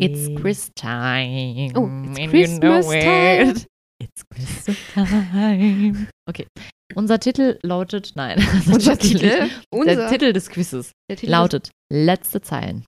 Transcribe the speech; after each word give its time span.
It's 0.00 0.28
Chris 0.40 0.70
time. 0.76 1.72
Oh, 1.74 1.90
it's 2.16 2.30
Christmas 2.30 2.86
you 2.86 2.92
know 2.92 3.00
time. 3.00 3.56
It's 4.00 4.22
Christmas 4.32 4.78
time. 4.94 6.08
Okay. 6.28 6.46
Unser 6.94 7.18
Titel 7.18 7.58
lautet, 7.64 8.12
nein. 8.14 8.38
Unser 8.72 8.96
Titel? 8.96 9.50
Unser? 9.70 9.96
Der 9.96 10.08
Titel 10.08 10.32
des 10.32 10.48
Quizzes 10.48 10.92
Titel 11.10 11.28
lautet 11.28 11.70
Letzte 11.92 12.40
Zeilen. 12.40 12.84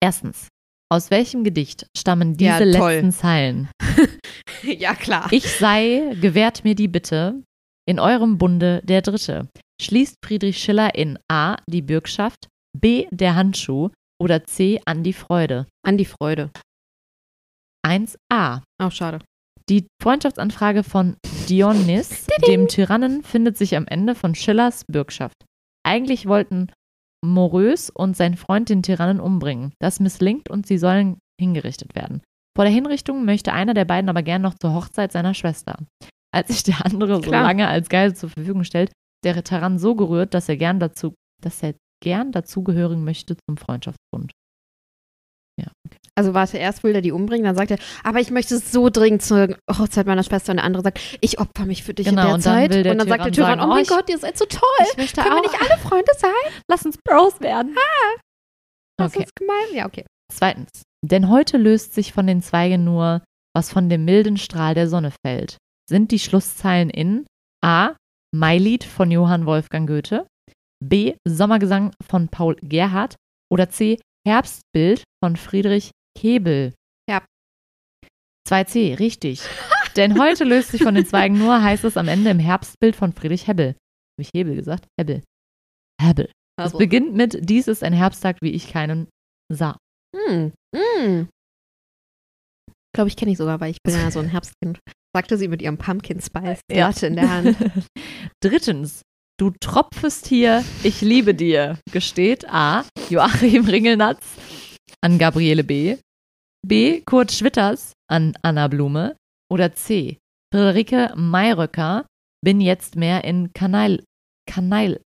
Erstens. 0.00 0.46
Aus 0.92 1.10
welchem 1.10 1.42
Gedicht 1.42 1.88
stammen 1.96 2.36
diese 2.36 2.50
ja, 2.50 2.58
letzten 2.58 3.10
Zeilen? 3.10 3.68
ja, 4.62 4.94
klar. 4.94 5.26
Ich 5.32 5.50
sei, 5.50 6.14
gewährt 6.20 6.62
mir 6.62 6.76
die 6.76 6.86
Bitte, 6.86 7.42
in 7.84 7.98
eurem 7.98 8.38
Bunde 8.38 8.80
der 8.84 9.02
Dritte. 9.02 9.48
Schließt 9.82 10.14
Friedrich 10.24 10.58
Schiller 10.58 10.94
in 10.94 11.18
A. 11.28 11.56
die 11.68 11.82
Bürgschaft, 11.82 12.46
B. 12.78 13.08
der 13.10 13.34
Handschuh 13.34 13.90
oder 14.20 14.44
C. 14.44 14.80
An 14.84 15.02
die 15.02 15.12
Freude? 15.12 15.66
An 15.84 15.98
die 15.98 16.04
Freude. 16.04 16.50
1a. 17.86 18.62
Auch 18.78 18.92
schade. 18.92 19.20
Die 19.68 19.86
Freundschaftsanfrage 20.02 20.82
von 20.82 21.16
Dionys, 21.48 22.26
dem 22.46 22.68
Tyrannen, 22.68 23.22
findet 23.22 23.56
sich 23.56 23.76
am 23.76 23.86
Ende 23.86 24.14
von 24.14 24.34
Schillers 24.34 24.84
Bürgschaft. 24.90 25.36
Eigentlich 25.86 26.26
wollten 26.26 26.70
Morös 27.24 27.90
und 27.90 28.16
sein 28.16 28.36
Freund 28.36 28.68
den 28.68 28.82
Tyrannen 28.82 29.20
umbringen. 29.20 29.72
Das 29.80 30.00
misslingt 30.00 30.50
und 30.50 30.66
sie 30.66 30.78
sollen 30.78 31.18
hingerichtet 31.40 31.94
werden. 31.94 32.22
Vor 32.56 32.64
der 32.64 32.74
Hinrichtung 32.74 33.24
möchte 33.24 33.52
einer 33.52 33.74
der 33.74 33.84
beiden 33.84 34.08
aber 34.08 34.22
gern 34.22 34.42
noch 34.42 34.54
zur 34.54 34.74
Hochzeit 34.74 35.12
seiner 35.12 35.34
Schwester. 35.34 35.78
Als 36.32 36.48
sich 36.48 36.62
der 36.62 36.84
andere 36.84 37.20
Klar. 37.20 37.42
so 37.42 37.46
lange 37.46 37.68
als 37.68 37.88
Geisel 37.88 38.16
zur 38.16 38.30
Verfügung 38.30 38.64
stellt, 38.64 38.92
der 39.24 39.42
Tyrann 39.42 39.78
so 39.78 39.94
gerührt, 39.94 40.34
dass 40.34 40.48
er 40.48 40.56
gern 40.56 40.78
dazu, 40.78 41.14
dass 41.42 41.62
er 41.62 41.74
gern 42.04 42.30
dazugehören 42.30 43.02
möchte 43.02 43.36
zum 43.48 43.56
Freundschaftsbund. 43.56 44.30
Ja, 45.60 45.66
okay. 45.86 45.98
Also 46.16 46.34
warte, 46.34 46.58
erst 46.58 46.82
will 46.82 46.94
er 46.94 47.00
die 47.00 47.12
umbringen, 47.12 47.44
dann 47.44 47.56
sagt 47.56 47.70
er, 47.70 47.78
aber 48.02 48.20
ich 48.20 48.30
möchte 48.30 48.58
so 48.58 48.88
dringend 48.90 49.22
zur 49.22 49.56
Hochzeit 49.70 50.06
meiner 50.06 50.22
Schwester 50.22 50.52
und 50.52 50.56
der 50.56 50.64
andere 50.64 50.82
sagt, 50.82 51.00
ich 51.20 51.38
opfer 51.38 51.64
mich 51.64 51.82
für 51.82 51.94
dich 51.94 52.06
genau, 52.06 52.22
in 52.22 52.26
der 52.26 52.34
und 52.34 52.40
Zeit. 52.42 52.72
Dann 52.72 52.92
und 52.92 52.98
dann 52.98 53.08
sagt 53.08 53.24
der 53.24 53.32
Tyrann, 53.32 53.60
oh 53.60 53.66
mein 53.66 53.84
Gott, 53.84 54.08
ihr 54.08 54.18
seid 54.18 54.36
so 54.36 54.44
toll. 54.46 54.60
Ich 54.90 54.96
möchte 54.96 55.22
Können 55.22 55.34
auch. 55.34 55.42
wir 55.42 55.50
nicht 55.50 55.60
alle 55.60 55.80
Freunde 55.80 56.12
sein? 56.16 56.30
Lass 56.68 56.84
uns 56.84 56.98
Bros 56.98 57.40
werden. 57.40 57.76
Ah, 57.76 58.20
das 58.98 59.14
okay. 59.14 59.24
ist 59.24 59.34
gemein. 59.36 59.74
Ja, 59.74 59.86
okay. 59.86 60.04
Zweitens, 60.32 60.82
denn 61.04 61.28
heute 61.28 61.56
löst 61.56 61.94
sich 61.94 62.12
von 62.12 62.26
den 62.26 62.42
Zweigen 62.42 62.84
nur, 62.84 63.22
was 63.54 63.72
von 63.72 63.88
dem 63.88 64.04
milden 64.04 64.36
Strahl 64.36 64.74
der 64.74 64.88
Sonne 64.88 65.12
fällt. 65.24 65.58
Sind 65.88 66.10
die 66.10 66.18
Schlusszeilen 66.18 66.90
in 66.90 67.26
A. 67.64 67.94
Mailied 68.34 68.82
von 68.82 69.10
Johann 69.10 69.46
Wolfgang 69.46 69.88
Goethe, 69.88 70.26
B. 70.88 71.14
Sommergesang 71.26 71.92
von 72.06 72.28
Paul 72.28 72.56
Gerhardt 72.62 73.16
oder 73.50 73.70
C. 73.70 73.98
Herbstbild 74.26 75.04
von 75.22 75.36
Friedrich 75.36 75.90
Hebel. 76.18 76.74
Ja. 77.08 77.24
2C, 78.48 78.98
richtig. 78.98 79.42
Denn 79.96 80.18
heute 80.18 80.44
löst 80.44 80.70
sich 80.70 80.82
von 80.82 80.94
den 80.94 81.06
Zweigen 81.06 81.38
nur, 81.38 81.62
heißt 81.62 81.84
es 81.84 81.96
am 81.96 82.08
Ende 82.08 82.30
im 82.30 82.38
Herbstbild 82.38 82.96
von 82.96 83.12
Friedrich 83.12 83.46
Hebel. 83.46 83.68
Habe 83.68 84.22
ich 84.22 84.30
Hebel 84.34 84.56
gesagt? 84.56 84.86
Hebel. 84.98 85.22
Hebel. 86.00 86.30
Es 86.60 86.72
beginnt 86.72 87.14
mit, 87.14 87.38
dies 87.48 87.68
ist 87.68 87.82
ein 87.82 87.92
Herbsttag, 87.92 88.38
wie 88.40 88.50
ich 88.50 88.68
keinen 88.68 89.08
sah. 89.52 89.76
Mm, 90.14 90.52
mm. 90.74 91.28
Glaube 92.94 93.08
ich, 93.08 93.16
kenne 93.16 93.32
ich 93.32 93.38
sogar, 93.38 93.60
weil 93.60 93.72
ich 93.72 93.82
bin 93.82 93.94
ja 93.94 94.10
so 94.10 94.20
ein 94.20 94.28
Herbstkind. 94.30 94.78
Sagte 95.14 95.38
sie 95.38 95.48
mit 95.48 95.62
ihrem 95.62 95.78
Pumpkin 95.78 96.20
Spice 96.20 96.60
ja. 96.70 96.90
in 97.02 97.16
der 97.16 97.30
Hand. 97.30 97.56
Drittens, 98.42 99.02
Du 99.36 99.50
tropfest 99.50 100.28
hier, 100.28 100.64
ich 100.84 101.00
liebe 101.00 101.34
dir, 101.34 101.80
gesteht 101.90 102.48
A. 102.48 102.84
Joachim 103.10 103.64
Ringelnatz 103.64 104.24
an 105.00 105.18
Gabriele 105.18 105.64
B. 105.64 105.98
B. 106.64 107.00
Kurt 107.00 107.32
Schwitters 107.32 107.94
an 108.08 108.36
Anna 108.42 108.68
Blume. 108.68 109.16
Oder 109.50 109.74
C. 109.74 110.18
Friederike 110.52 111.12
Mayröcker, 111.16 112.06
bin 112.44 112.60
jetzt 112.60 112.94
mehr 112.94 113.24
in 113.24 113.52
Kanail, 113.52 114.04
Kanail, 114.48 115.02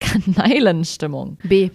Kaneilenstimmung. 0.00 1.38
B. 1.42 1.70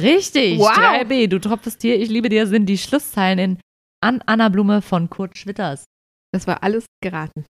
Richtig, 0.00 0.60
wow. 0.60 0.70
3b. 0.70 1.26
Du 1.26 1.40
tropfest 1.40 1.82
hier, 1.82 2.00
ich 2.00 2.08
liebe 2.08 2.28
dir, 2.28 2.46
sind 2.46 2.66
die 2.66 2.78
Schlusszeilen 2.78 3.38
in 3.38 3.60
An 4.00 4.22
Anna 4.26 4.48
Blume 4.48 4.80
von 4.80 5.10
Kurt 5.10 5.36
Schwitters. 5.36 5.84
Das 6.32 6.46
war 6.46 6.62
alles 6.62 6.86
geraten. 7.02 7.44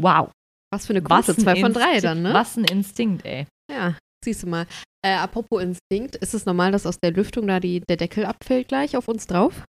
Wow. 0.00 0.30
Was 0.72 0.86
für 0.86 0.92
eine 0.92 1.02
Quote, 1.02 1.36
zwei 1.36 1.56
von 1.56 1.72
drei 1.72 2.00
dann, 2.00 2.22
ne? 2.22 2.32
Was 2.32 2.56
ein 2.56 2.64
Instinkt, 2.64 3.24
ey. 3.24 3.46
Ja, 3.70 3.96
siehst 4.24 4.44
du 4.44 4.46
mal. 4.46 4.66
Äh, 5.04 5.14
apropos 5.14 5.62
Instinkt, 5.62 6.16
ist 6.16 6.34
es 6.34 6.46
normal, 6.46 6.72
dass 6.72 6.86
aus 6.86 6.98
der 7.02 7.12
Lüftung 7.12 7.46
da 7.46 7.58
die, 7.58 7.80
der 7.88 7.96
Deckel 7.96 8.24
abfällt 8.24 8.68
gleich 8.68 8.96
auf 8.96 9.08
uns 9.08 9.26
drauf? 9.26 9.64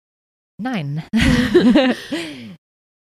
Nein. 0.62 1.04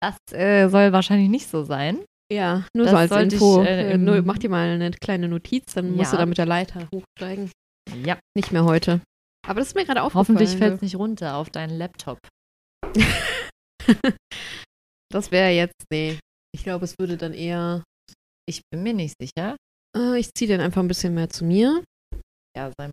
das 0.01 0.16
äh, 0.31 0.69
soll 0.69 0.94
wahrscheinlich 0.94 1.30
nicht 1.30 1.50
so 1.50 1.63
sein. 1.63 2.00
Ja, 2.31 2.66
nur 2.74 2.85
das 2.85 3.09
so 3.09 3.16
als 3.16 3.34
Info. 3.34 3.62
Ich, 3.62 3.68
äh, 3.68 3.97
nur, 3.97 4.22
mach 4.22 4.38
dir 4.38 4.50
mal 4.50 4.69
eine 4.69 4.91
kleine 4.91 5.28
Notiz, 5.28 5.74
dann 5.74 5.91
musst 5.91 6.13
ja. 6.13 6.18
du 6.18 6.22
da 6.22 6.25
mit 6.25 6.38
der 6.38 6.46
Leiter 6.46 6.88
hochsteigen. 6.94 7.51
Ja. 8.06 8.18
Nicht 8.38 8.53
mehr 8.53 8.63
heute. 8.63 9.01
Aber 9.46 9.59
das 9.59 9.69
ist 9.69 9.75
mir 9.75 9.85
gerade 9.85 10.01
aufgefallen. 10.01 10.28
Hoffentlich 10.28 10.57
fällt 10.57 10.75
es 10.75 10.81
nicht 10.81 10.96
runter 10.96 11.35
auf 11.35 11.50
deinen 11.50 11.78
Laptop. 11.78 12.19
das 15.12 15.31
wäre 15.31 15.50
jetzt, 15.50 15.84
nee, 15.91 16.19
ich 16.53 16.63
glaube, 16.63 16.85
es 16.85 16.97
würde 17.00 17.17
dann 17.17 17.34
eher. 17.34 17.84
Ich 18.47 18.62
bin 18.72 18.84
mir 18.84 18.94
nicht 18.94 19.16
sicher. 19.19 19.56
Äh, 19.95 20.19
ich 20.19 20.34
ziehe 20.34 20.47
den 20.47 20.62
einfach 20.62 20.81
ein 20.81 20.88
bisschen 20.88 21.13
mehr 21.13 21.29
zu 21.29 21.45
mir. 21.45 21.84
Ja, 22.57 22.72
sein. 22.78 22.91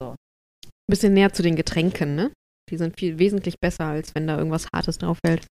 So. 0.00 0.10
Ein 0.10 0.90
bisschen 0.90 1.14
näher 1.14 1.32
zu 1.32 1.42
den 1.42 1.56
Getränken, 1.56 2.14
ne? 2.14 2.32
Die 2.70 2.76
sind 2.76 2.98
viel 2.98 3.18
wesentlich 3.18 3.54
besser, 3.60 3.86
als 3.86 4.14
wenn 4.14 4.26
da 4.26 4.36
irgendwas 4.36 4.66
Hartes 4.74 4.98
drauf 4.98 5.18
fällt. 5.24 5.46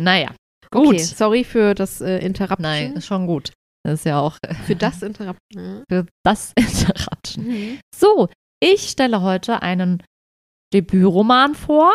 Naja, 0.00 0.34
gut. 0.70 0.88
Okay, 0.88 0.98
sorry 0.98 1.44
für 1.44 1.74
das 1.74 2.00
äh, 2.00 2.18
Interruption. 2.18 2.62
Nein, 2.62 2.96
ist 2.96 3.06
schon 3.06 3.26
gut. 3.26 3.52
Das 3.84 4.00
ist 4.00 4.04
ja 4.06 4.20
auch. 4.20 4.38
für 4.66 4.76
das 4.76 5.02
Interruption. 5.02 5.84
Für 5.90 6.06
das 6.24 6.52
Interruption. 6.56 7.46
Mhm. 7.46 7.80
So, 7.94 8.28
ich 8.62 8.88
stelle 8.88 9.20
heute 9.20 9.62
einen 9.62 10.02
Debütroman 10.72 11.54
vor. 11.54 11.92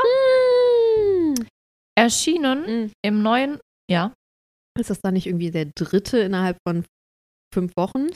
Mhm. 0.86 1.36
Erschienen 1.98 2.62
mhm. 2.62 2.92
im 3.04 3.22
neuen 3.24 3.60
ja. 3.90 4.14
Ist 4.80 4.90
das 4.90 5.02
dann 5.02 5.16
nicht 5.16 5.28
irgendwie 5.28 5.52
der 5.52 5.66
dritte 5.66 6.20
innerhalb 6.20 6.58
von 6.66 6.86
fünf 7.54 7.76
Wochen? 7.76 8.08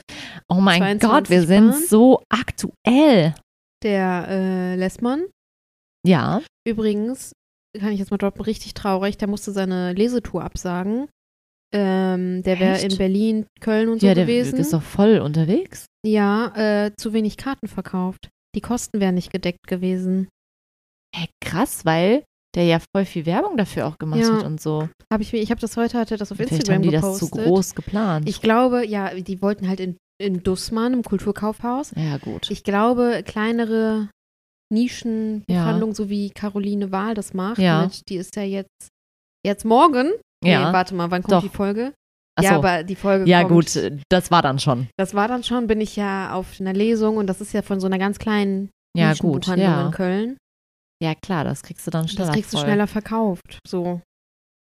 Oh 0.47 0.61
mein 0.61 0.99
Gott, 0.99 1.29
wir 1.29 1.45
sind 1.45 1.71
Bahn. 1.71 1.83
so 1.87 2.23
aktuell. 2.29 3.35
Der 3.83 4.27
äh, 4.29 4.75
Lessmann. 4.75 5.25
Ja. 6.05 6.41
Übrigens, 6.65 7.33
kann 7.77 7.91
ich 7.91 7.99
jetzt 7.99 8.11
mal 8.11 8.17
droppen, 8.17 8.41
richtig 8.41 8.73
traurig. 8.73 9.17
Der 9.17 9.27
musste 9.27 9.51
seine 9.51 9.93
Lesetour 9.93 10.43
absagen. 10.43 11.09
Ähm, 11.73 12.43
der 12.43 12.59
wäre 12.59 12.79
in 12.79 12.97
Berlin, 12.97 13.45
Köln 13.59 13.89
und 13.89 14.01
so 14.01 14.07
ja, 14.07 14.13
gewesen. 14.13 14.51
Der 14.51 14.59
ist 14.61 14.73
doch 14.73 14.83
voll 14.83 15.19
unterwegs. 15.19 15.87
Ja, 16.05 16.53
äh, 16.55 16.95
zu 16.95 17.13
wenig 17.13 17.35
Karten 17.35 17.67
verkauft. 17.67 18.29
Die 18.55 18.61
Kosten 18.61 18.99
wären 18.99 19.15
nicht 19.15 19.31
gedeckt 19.31 19.67
gewesen. 19.67 20.29
Hä, 21.15 21.27
krass, 21.41 21.83
weil 21.83 22.23
der 22.55 22.65
ja 22.65 22.79
voll 22.95 23.05
viel 23.05 23.25
Werbung 23.25 23.57
dafür 23.57 23.87
auch 23.87 23.97
gemacht 23.97 24.21
ja. 24.21 24.37
hat 24.37 24.45
und 24.45 24.61
so. 24.61 24.89
Habe 25.11 25.23
ich, 25.23 25.33
ich 25.33 25.49
habe 25.49 25.61
das 25.61 25.75
heute, 25.77 25.97
hatte 25.97 26.17
das 26.17 26.31
auf 26.31 26.37
Vielleicht 26.37 26.53
Instagram 26.53 26.75
haben 26.75 26.83
die 26.83 26.95
gepostet. 26.95 27.21
das 27.21 27.29
zu 27.29 27.49
groß 27.49 27.75
geplant. 27.75 28.29
Ich 28.29 28.41
glaube, 28.41 28.85
ja, 28.85 29.13
die 29.13 29.41
wollten 29.41 29.67
halt 29.67 29.79
in, 29.79 29.97
in 30.21 30.43
Dussmann 30.43 30.93
im 30.93 31.03
Kulturkaufhaus. 31.03 31.91
Ja, 31.95 32.17
gut. 32.17 32.51
Ich 32.51 32.63
glaube, 32.63 33.23
kleinere 33.25 34.09
Nischenbuchhandlungen, 34.71 35.93
ja. 35.93 35.95
so 35.95 36.09
wie 36.09 36.29
Caroline 36.29 36.91
Wahl 36.91 37.13
das 37.13 37.33
macht, 37.33 37.59
ja. 37.59 37.83
Mit, 37.83 38.09
die 38.09 38.15
ist 38.15 38.35
ja 38.35 38.43
jetzt, 38.43 38.89
jetzt 39.45 39.65
morgen. 39.65 40.11
Ja. 40.43 40.67
Nee, 40.67 40.73
warte 40.73 40.95
mal, 40.95 41.09
wann 41.11 41.23
kommt 41.23 41.33
Doch. 41.33 41.43
die 41.43 41.55
Folge? 41.55 41.93
Ach 42.35 42.43
ja, 42.43 42.49
so. 42.49 42.55
aber 42.55 42.83
die 42.83 42.95
Folge 42.95 43.29
Ja, 43.29 43.43
kommt, 43.43 43.73
gut, 43.73 43.91
das 44.09 44.31
war 44.31 44.41
dann 44.41 44.59
schon. 44.59 44.87
Das 44.97 45.13
war 45.13 45.27
dann 45.27 45.43
schon, 45.43 45.67
bin 45.67 45.79
ich 45.81 45.95
ja 45.95 46.33
auf 46.33 46.59
einer 46.59 46.73
Lesung 46.73 47.17
und 47.17 47.27
das 47.27 47.41
ist 47.41 47.53
ja 47.53 47.61
von 47.61 47.79
so 47.79 47.85
einer 47.85 47.99
ganz 47.99 48.17
kleinen 48.17 48.71
ja, 48.97 49.13
gut, 49.13 49.47
Nischenbuchhandlung 49.47 49.71
ja. 49.71 49.85
in 49.85 49.91
Köln. 49.91 50.37
Ja, 51.01 51.15
klar, 51.15 51.43
das 51.43 51.63
kriegst 51.63 51.85
du 51.87 51.91
dann 51.91 52.07
schneller 52.07 52.27
Das 52.27 52.35
kriegst 52.35 52.51
voll. 52.51 52.61
du 52.61 52.65
schneller 52.67 52.87
verkauft. 52.87 53.59
So. 53.67 54.01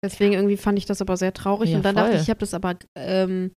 Deswegen 0.05 0.35
irgendwie 0.35 0.57
fand 0.57 0.79
ich 0.79 0.87
das 0.87 1.01
aber 1.01 1.17
sehr 1.17 1.33
traurig. 1.33 1.71
Ja, 1.71 1.77
und 1.77 1.85
dann 1.85 1.95
voll. 1.95 2.05
dachte 2.05 2.17
ich, 2.17 2.23
ich 2.25 2.31
habe 2.31 2.41
das 2.41 2.55
aber 2.55 2.75
ähm, 2.97 3.53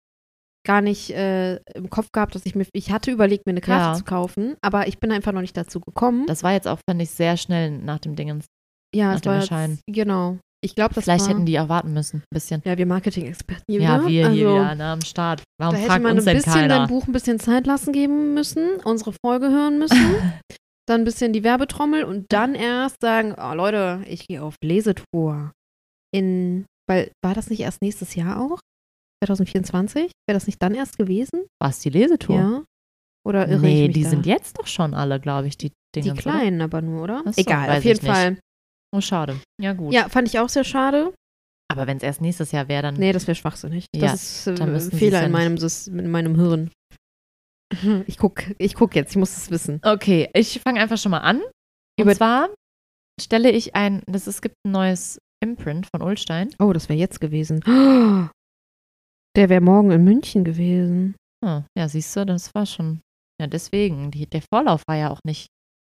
gar 0.65 0.81
nicht 0.81 1.09
äh, 1.11 1.55
im 1.75 1.89
Kopf 1.89 2.09
gehabt, 2.13 2.35
dass 2.35 2.45
ich 2.45 2.53
mir, 2.55 2.65
ich 2.73 2.91
hatte 2.91 3.09
überlegt, 3.11 3.45
mir 3.45 3.51
eine 3.51 3.61
Karte 3.61 3.85
Ja. 3.85 3.93
zu 3.93 4.03
kaufen, 4.03 4.55
aber 4.61 4.87
ich 4.87 4.99
bin 4.99 5.11
einfach 5.11 5.31
noch 5.31 5.41
nicht 5.41 5.57
dazu 5.57 5.79
gekommen. 5.79 6.25
Das 6.27 6.43
war 6.43 6.51
jetzt 6.53 6.67
auch, 6.67 6.79
fand 6.89 7.01
ich, 7.01 7.09
sehr 7.09 7.37
schnell 7.37 7.71
nach 7.71 7.99
dem 7.99 8.15
Dingens. 8.15 8.45
ja, 8.95 9.13
nach 9.13 9.21
dem 9.21 9.33
Erscheinen. 9.33 9.79
jetzt, 9.87 9.95
genau. 9.95 10.37
Ich 10.63 10.73
glaube, 10.73 10.95
das 10.95 11.03
Vielleicht 11.03 11.21
war, 11.25 11.29
hätten 11.29 11.45
die 11.45 11.59
auch 11.59 11.69
warten 11.69 11.93
müssen, 11.93 12.17
ein 12.17 12.23
bisschen. 12.33 12.61
ja, 12.65 12.75
wir 12.77 12.85
Marketing-Experten 12.87 13.63
hier 13.69 13.79
Ja, 13.81 13.99
wieder. 13.99 14.07
wir 14.07 14.29
hier 14.31 14.49
also, 14.49 14.61
wieder 14.65 14.75
ne, 14.75 14.85
am 14.85 15.01
Start. 15.01 15.43
Warum 15.59 15.75
Da 15.75 15.79
hätte 15.79 15.89
fragt 15.91 16.03
man 16.03 16.11
ein 16.13 16.17
uns 16.17 16.25
denn 16.25 16.37
bisschen 16.37 16.53
keiner? 16.53 16.79
dein 16.79 16.87
Buch 16.87 17.05
ein 17.07 17.11
bisschen 17.13 17.39
Zeit 17.39 17.67
lassen 17.67 17.93
geben 17.93 18.33
müssen, 18.33 18.77
unsere 18.83 19.13
Folge 19.23 19.49
hören 19.49 19.77
müssen, 19.77 19.95
dann 20.87 21.01
ein 21.01 21.05
bisschen 21.05 21.33
die 21.33 21.43
Werbetrommel 21.43 22.03
und 22.03 22.31
dann 22.31 22.55
erst 22.55 22.97
sagen, 23.01 23.35
oh 23.37 23.53
Leute, 23.53 24.01
ich 24.07 24.27
gehe 24.27 24.41
auf 24.41 24.55
Lesetour. 24.63 25.51
In, 26.13 26.65
weil, 26.89 27.11
war 27.23 27.33
das 27.35 27.49
nicht 27.49 27.59
erst 27.59 27.81
nächstes 27.81 28.15
Jahr 28.15 28.39
auch? 28.41 28.59
2024? 29.25 30.03
Wäre 30.27 30.35
das 30.37 30.47
nicht 30.47 30.61
dann 30.61 30.75
erst 30.75 30.97
gewesen? 30.97 31.45
Was, 31.61 31.79
die 31.79 31.89
Lesetour? 31.89 32.35
Ja. 32.35 32.63
Oder 33.27 33.47
irre 33.47 33.55
ich 33.57 33.61
Nee, 33.61 33.87
die 33.89 34.03
da? 34.03 34.09
sind 34.09 34.25
jetzt 34.25 34.57
doch 34.57 34.67
schon 34.67 34.93
alle, 34.93 35.19
glaube 35.19 35.47
ich, 35.47 35.57
die 35.57 35.69
Die 35.95 36.01
Dingens. 36.01 36.25
oder? 36.25 36.31
kleinen 36.37 36.61
aber 36.61 36.81
nur, 36.81 37.03
oder? 37.03 37.23
So, 37.25 37.41
Egal, 37.41 37.69
auf 37.77 37.83
jeden. 37.83 38.05
Fall. 38.05 38.39
Oh, 38.95 39.01
schade. 39.01 39.39
Ja, 39.61 39.73
gut. 39.73 39.93
Ja, 39.93 40.07
fand 40.07 40.27
ich 40.29 40.39
auch 40.39 40.47
sehr 40.49 40.63
schade. 40.63 41.13
Aber 41.69 41.87
wenn 41.87 41.97
es 41.97 42.03
erst 42.03 42.21
nächstes 42.21 42.53
Jahr 42.53 42.69
wäre, 42.69 42.83
dann. 42.83 42.95
Nee, 42.95 43.11
das 43.11 43.27
wäre 43.27 43.35
schwachsinnig. 43.35 43.87
Das 43.93 44.01
Ja, 44.01 44.13
ist 44.13 44.47
äh, 44.59 44.63
ein 44.63 44.79
sie 44.79 44.95
Fehler 44.95 45.19
es 45.19 45.25
in 45.25 45.31
meinem, 45.33 45.57
in 46.05 46.11
meinem 46.11 46.35
Hirn. 46.35 46.71
Ich 48.07 48.17
guck, 48.17 48.43
ich 48.57 48.75
guck 48.75 48.95
jetzt, 48.95 49.11
ich 49.11 49.17
muss 49.17 49.35
es 49.35 49.51
wissen. 49.51 49.79
Okay, 49.83 50.29
ich 50.33 50.59
fange 50.61 50.79
einfach 50.81 50.97
schon 50.97 51.11
mal 51.11 51.19
an. 51.19 51.41
Über- 51.99 52.11
Und 52.11 52.15
zwar 52.15 52.49
stelle 53.19 53.51
ich 53.51 53.75
ein, 53.75 54.03
das, 54.07 54.27
es 54.27 54.41
gibt 54.41 54.55
ein 54.65 54.71
neues 54.71 55.19
Imprint 55.43 55.87
von 55.93 56.01
Ulstein. 56.01 56.49
Oh, 56.59 56.71
das 56.73 56.87
wäre 56.89 56.99
jetzt 56.99 57.19
gewesen. 57.19 57.61
Der 59.35 59.49
wäre 59.49 59.61
morgen 59.61 59.91
in 59.91 60.03
München 60.03 60.43
gewesen. 60.43 61.15
Oh, 61.45 61.61
ja, 61.77 61.87
siehst 61.87 62.15
du, 62.15 62.25
das 62.25 62.53
war 62.55 62.65
schon. 62.65 63.01
Ja, 63.39 63.45
deswegen. 63.47 64.09
Die, 64.09 64.25
der 64.25 64.41
Vorlauf 64.51 64.81
war 64.87 64.95
ja 64.95 65.11
auch 65.11 65.19
nicht, 65.23 65.47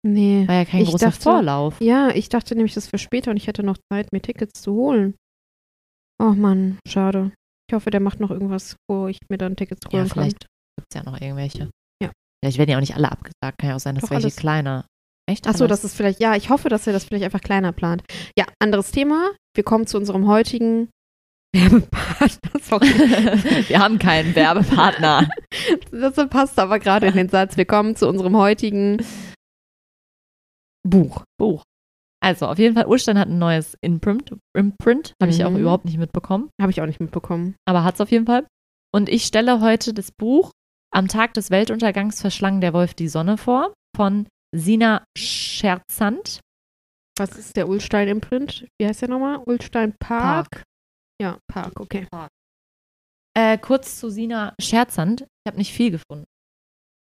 Nee. 0.06 0.48
war 0.48 0.54
ja 0.54 0.64
kein 0.64 0.80
Ich 0.82 0.88
großer 0.90 1.06
dachte- 1.10 1.20
Vorlauf. 1.22 1.80
Ja, 1.80 2.08
ich 2.10 2.28
dachte 2.30 2.54
nämlich, 2.54 2.72
das 2.74 2.88
wäre 2.92 2.98
später 2.98 3.30
und 3.30 3.36
ich 3.36 3.46
hätte 3.46 3.62
noch 3.62 3.76
Zeit, 3.92 4.12
mir 4.12 4.22
Tickets 4.22 4.62
zu 4.62 4.72
holen. 4.72 5.14
Oh 6.22 6.30
Mann, 6.30 6.78
schade. 6.86 7.32
Ich 7.68 7.74
hoffe, 7.74 7.90
der 7.90 8.00
macht 8.00 8.20
noch 8.20 8.30
irgendwas, 8.30 8.76
wo 8.88 9.08
ich 9.08 9.18
mir 9.28 9.36
dann 9.38 9.56
Tickets 9.56 9.80
Ja, 9.92 9.98
holen 10.00 10.08
kann. 10.08 10.34
Gibt 10.76 10.88
es 10.90 10.94
ja 10.96 11.02
noch 11.04 11.20
irgendwelche. 11.20 11.70
Ja. 12.02 12.10
Vielleicht 12.42 12.58
werden 12.58 12.70
ja 12.70 12.76
auch 12.76 12.80
nicht 12.80 12.94
alle 12.96 13.10
abgesagt. 13.10 13.58
Kann 13.58 13.70
ja 13.70 13.76
auch 13.76 13.80
sein, 13.80 13.94
dass 13.94 14.02
Doch, 14.02 14.10
welche 14.10 14.24
alles. 14.26 14.36
kleiner. 14.36 14.86
Echt? 15.26 15.46
Achso, 15.46 15.66
das 15.66 15.84
ist 15.84 15.96
vielleicht, 15.96 16.20
ja, 16.20 16.36
ich 16.36 16.50
hoffe, 16.50 16.68
dass 16.68 16.86
er 16.86 16.92
das 16.92 17.04
vielleicht 17.04 17.24
einfach 17.24 17.40
kleiner 17.40 17.72
plant. 17.72 18.02
Ja, 18.38 18.44
anderes 18.60 18.90
Thema. 18.90 19.30
Wir 19.54 19.64
kommen 19.64 19.86
zu 19.86 19.96
unserem 19.96 20.26
heutigen 20.26 20.90
Werbepartner. 21.54 22.60
Sorry. 22.60 22.86
Wir 23.68 23.78
haben 23.78 23.98
keinen 23.98 24.34
Werbepartner. 24.34 25.28
Das 25.92 26.16
passt 26.28 26.58
aber 26.58 26.78
gerade 26.80 27.06
in 27.06 27.14
den 27.14 27.28
Satz. 27.28 27.56
Wir 27.56 27.64
kommen 27.64 27.94
zu 27.96 28.08
unserem 28.08 28.36
heutigen 28.36 28.98
Buch. 30.86 31.22
Buch. 31.38 31.62
Also, 32.22 32.46
auf 32.46 32.58
jeden 32.58 32.74
Fall, 32.74 32.86
Ulstein 32.86 33.18
hat 33.18 33.28
ein 33.28 33.38
neues 33.38 33.76
Imprint. 33.82 34.34
Imprint. 34.56 35.14
Habe 35.22 35.30
ich 35.30 35.44
auch 35.44 35.50
Mhm. 35.50 35.58
überhaupt 35.58 35.84
nicht 35.84 35.98
mitbekommen. 35.98 36.50
Habe 36.60 36.72
ich 36.72 36.80
auch 36.80 36.86
nicht 36.86 37.00
mitbekommen. 37.00 37.54
aber 37.66 37.84
hat 37.84 37.94
es 37.94 38.00
auf 38.00 38.10
jeden 38.10 38.26
Fall. 38.26 38.46
Und 38.92 39.08
ich 39.08 39.24
stelle 39.24 39.60
heute 39.60 39.92
das 39.94 40.10
Buch 40.12 40.50
Am 40.94 41.08
Tag 41.08 41.34
des 41.34 41.50
Weltuntergangs 41.50 42.20
verschlang 42.20 42.60
der 42.60 42.72
Wolf 42.72 42.94
die 42.94 43.08
Sonne 43.08 43.36
vor 43.36 43.74
von 43.96 44.28
Sina 44.54 45.04
Scherzand. 45.18 46.38
Was 47.18 47.36
ist 47.36 47.56
der 47.56 47.68
Ulstein-Imprint? 47.68 48.68
Wie 48.78 48.86
heißt 48.86 49.02
der 49.02 49.08
nochmal? 49.08 49.38
Ulstein 49.38 49.96
Park? 49.98 50.62
Ja, 51.20 51.38
Park, 51.52 51.80
okay. 51.80 52.06
Äh, 53.36 53.58
kurz 53.58 53.98
zu 53.98 54.08
Sina 54.08 54.54
Scherzand. 54.60 55.22
Ich 55.22 55.48
habe 55.48 55.58
nicht 55.58 55.72
viel 55.72 55.90
gefunden. 55.90 56.26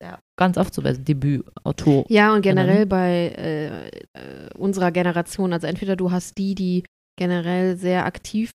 Ja, 0.04 0.20
ganz 0.38 0.58
oft 0.58 0.74
so 0.74 0.82
bei 0.82 0.92
Debütautor. 0.92 2.06
Ja, 2.10 2.34
und 2.34 2.42
generell 2.42 2.86
bei 2.86 3.34
äh, 3.38 3.88
äh, 3.88 4.50
unserer 4.58 4.92
Generation, 4.92 5.54
also 5.54 5.68
entweder 5.68 5.96
du 5.96 6.12
hast 6.12 6.38
die, 6.38 6.54
die 6.54 6.84
generell 7.18 7.78
sehr 7.78 8.06
aktiv 8.06 8.52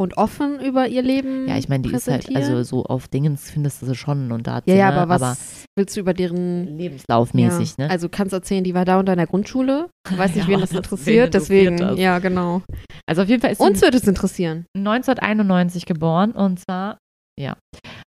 und 0.00 0.16
offen 0.16 0.58
über 0.60 0.88
ihr 0.88 1.02
Leben 1.02 1.46
Ja, 1.46 1.58
ich 1.58 1.68
meine, 1.68 1.82
die 1.86 1.92
ist 1.94 2.08
halt, 2.08 2.34
also 2.34 2.62
so 2.62 2.84
auf 2.84 3.06
Dingens 3.08 3.50
findest 3.50 3.82
du 3.82 3.86
sie 3.86 3.94
schon 3.94 4.32
und 4.32 4.46
da 4.46 4.54
hat 4.54 4.66
ja, 4.66 4.72
sie, 4.72 4.78
ja, 4.78 4.90
ne, 4.92 4.96
aber 4.96 5.20
was 5.20 5.64
willst 5.76 5.94
du 5.94 6.00
über 6.00 6.14
deren 6.14 6.78
lebenslaufmäßig, 6.78 7.74
ja, 7.76 7.84
ne? 7.84 7.90
Also 7.90 8.08
kannst 8.08 8.32
erzählen, 8.32 8.64
die 8.64 8.72
war 8.72 8.86
da 8.86 8.98
und 8.98 9.08
in 9.10 9.16
der 9.18 9.26
Grundschule. 9.26 9.90
Ich 10.10 10.16
weiß 10.18 10.34
nicht, 10.34 10.48
Ja, 10.48 10.54
wen 10.54 10.60
das 10.60 10.70
wen 10.70 10.78
interessiert, 10.78 11.34
deswegen, 11.34 11.76
das? 11.76 11.98
ja, 11.98 12.18
genau. 12.18 12.62
Also 13.06 13.22
auf 13.22 13.28
jeden 13.28 13.42
Fall 13.42 13.52
ist 13.52 13.60
Uns 13.60 13.82
wird 13.82 13.94
es 13.94 14.08
interessieren. 14.08 14.64
1991 14.74 15.84
geboren 15.84 16.32
und 16.32 16.58
zwar, 16.60 16.96
ja, 17.38 17.58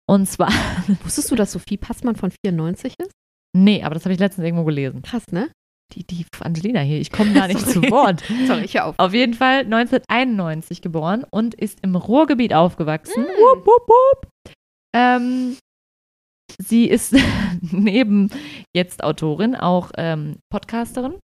und 0.09 0.27
zwar, 0.29 0.49
Wusstest 1.05 1.31
du, 1.31 1.35
dass 1.35 1.53
Sophie 1.53 1.77
Passmann 1.77 2.17
von 2.17 2.31
94 2.45 2.95
ist? 2.99 3.13
nee, 3.55 3.83
aber 3.83 3.95
das 3.95 4.07
habe 4.07 4.15
ich 4.15 4.19
letztens 4.19 4.47
irgendwo 4.47 4.65
gelesen. 4.65 5.03
Krass, 5.03 5.25
ne? 5.31 5.51
Die, 5.95 6.05
die 6.05 6.27
Angelina 6.41 6.81
hier, 6.81 7.01
ich 7.01 7.11
komme 7.11 7.33
gar 7.33 7.49
nicht 7.49 7.61
zu. 7.69 7.83
Wort. 7.91 8.23
Sorry, 8.47 8.65
ich 8.65 8.81
auf. 8.81 8.95
Auf 8.99 9.13
jeden 9.13 9.35
Fall 9.35 9.61
1991 9.61 10.83
geboren 10.83 11.25
und 11.31 11.55
ist 11.55 11.81
im 11.83 11.97
Ruhrgebiet 11.97 12.55
aufgewachsen. 12.55 13.25
Mm. 13.25 13.27
Wupp, 13.27 13.67
wupp, 13.67 13.89
wupp. 13.89 14.31
Ähm, 14.95 15.57
sie 16.59 16.87
ist 16.89 17.15
neben 17.61 18.31
jetzt 18.75 19.05
Autorin 19.05 19.55
auch 19.55 19.91
ähm, 19.97 20.37
Podcasterin. 20.51 21.19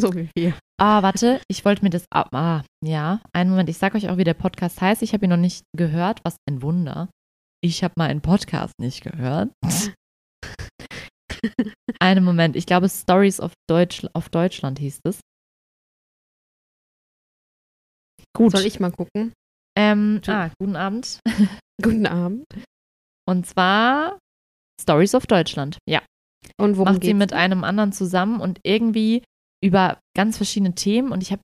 So 0.00 0.14
wie 0.14 0.28
wir. 0.34 0.54
Ah, 0.80 1.02
warte, 1.02 1.40
ich 1.48 1.64
wollte 1.64 1.84
mir 1.84 1.90
das. 1.90 2.04
Ah, 2.12 2.26
ah, 2.32 2.62
ja, 2.84 3.20
einen 3.32 3.50
Moment, 3.50 3.68
ich 3.68 3.78
sag 3.78 3.94
euch 3.94 4.08
auch, 4.08 4.16
wie 4.16 4.24
der 4.24 4.34
Podcast 4.34 4.80
heißt. 4.80 5.02
Ich 5.02 5.12
habe 5.12 5.26
ihn 5.26 5.30
noch 5.30 5.36
nicht 5.36 5.62
gehört. 5.76 6.20
Was 6.24 6.36
ein 6.48 6.62
Wunder. 6.62 7.08
Ich 7.62 7.84
habe 7.84 7.94
mal 7.96 8.10
einen 8.10 8.20
Podcast 8.20 8.74
nicht 8.80 9.02
gehört. 9.02 9.52
einen 12.00 12.24
Moment, 12.24 12.56
ich 12.56 12.66
glaube, 12.66 12.88
Stories 12.88 13.40
of, 13.40 13.52
Deutsch, 13.68 14.06
of 14.14 14.28
Deutschland 14.28 14.78
hieß 14.78 15.00
es. 15.04 15.20
Gut. 18.36 18.52
Soll 18.52 18.66
ich 18.66 18.80
mal 18.80 18.90
gucken? 18.90 19.32
Ähm, 19.76 20.20
ah, 20.26 20.50
guten 20.58 20.76
Abend. 20.76 21.20
Guten 21.82 22.06
Abend. 22.06 22.44
Und 23.28 23.46
zwar 23.46 24.18
Stories 24.80 25.14
of 25.14 25.26
Deutschland. 25.26 25.78
Ja. 25.88 26.02
Und 26.56 26.76
worum 26.76 26.92
Macht 26.92 27.02
sie 27.02 27.08
geht's? 27.08 27.18
mit 27.18 27.32
einem 27.32 27.64
anderen 27.64 27.92
zusammen 27.92 28.40
und 28.40 28.60
irgendwie 28.62 29.24
über 29.62 29.98
ganz 30.16 30.36
verschiedene 30.36 30.74
Themen 30.74 31.10
und 31.10 31.22
ich 31.22 31.32
habe 31.32 31.42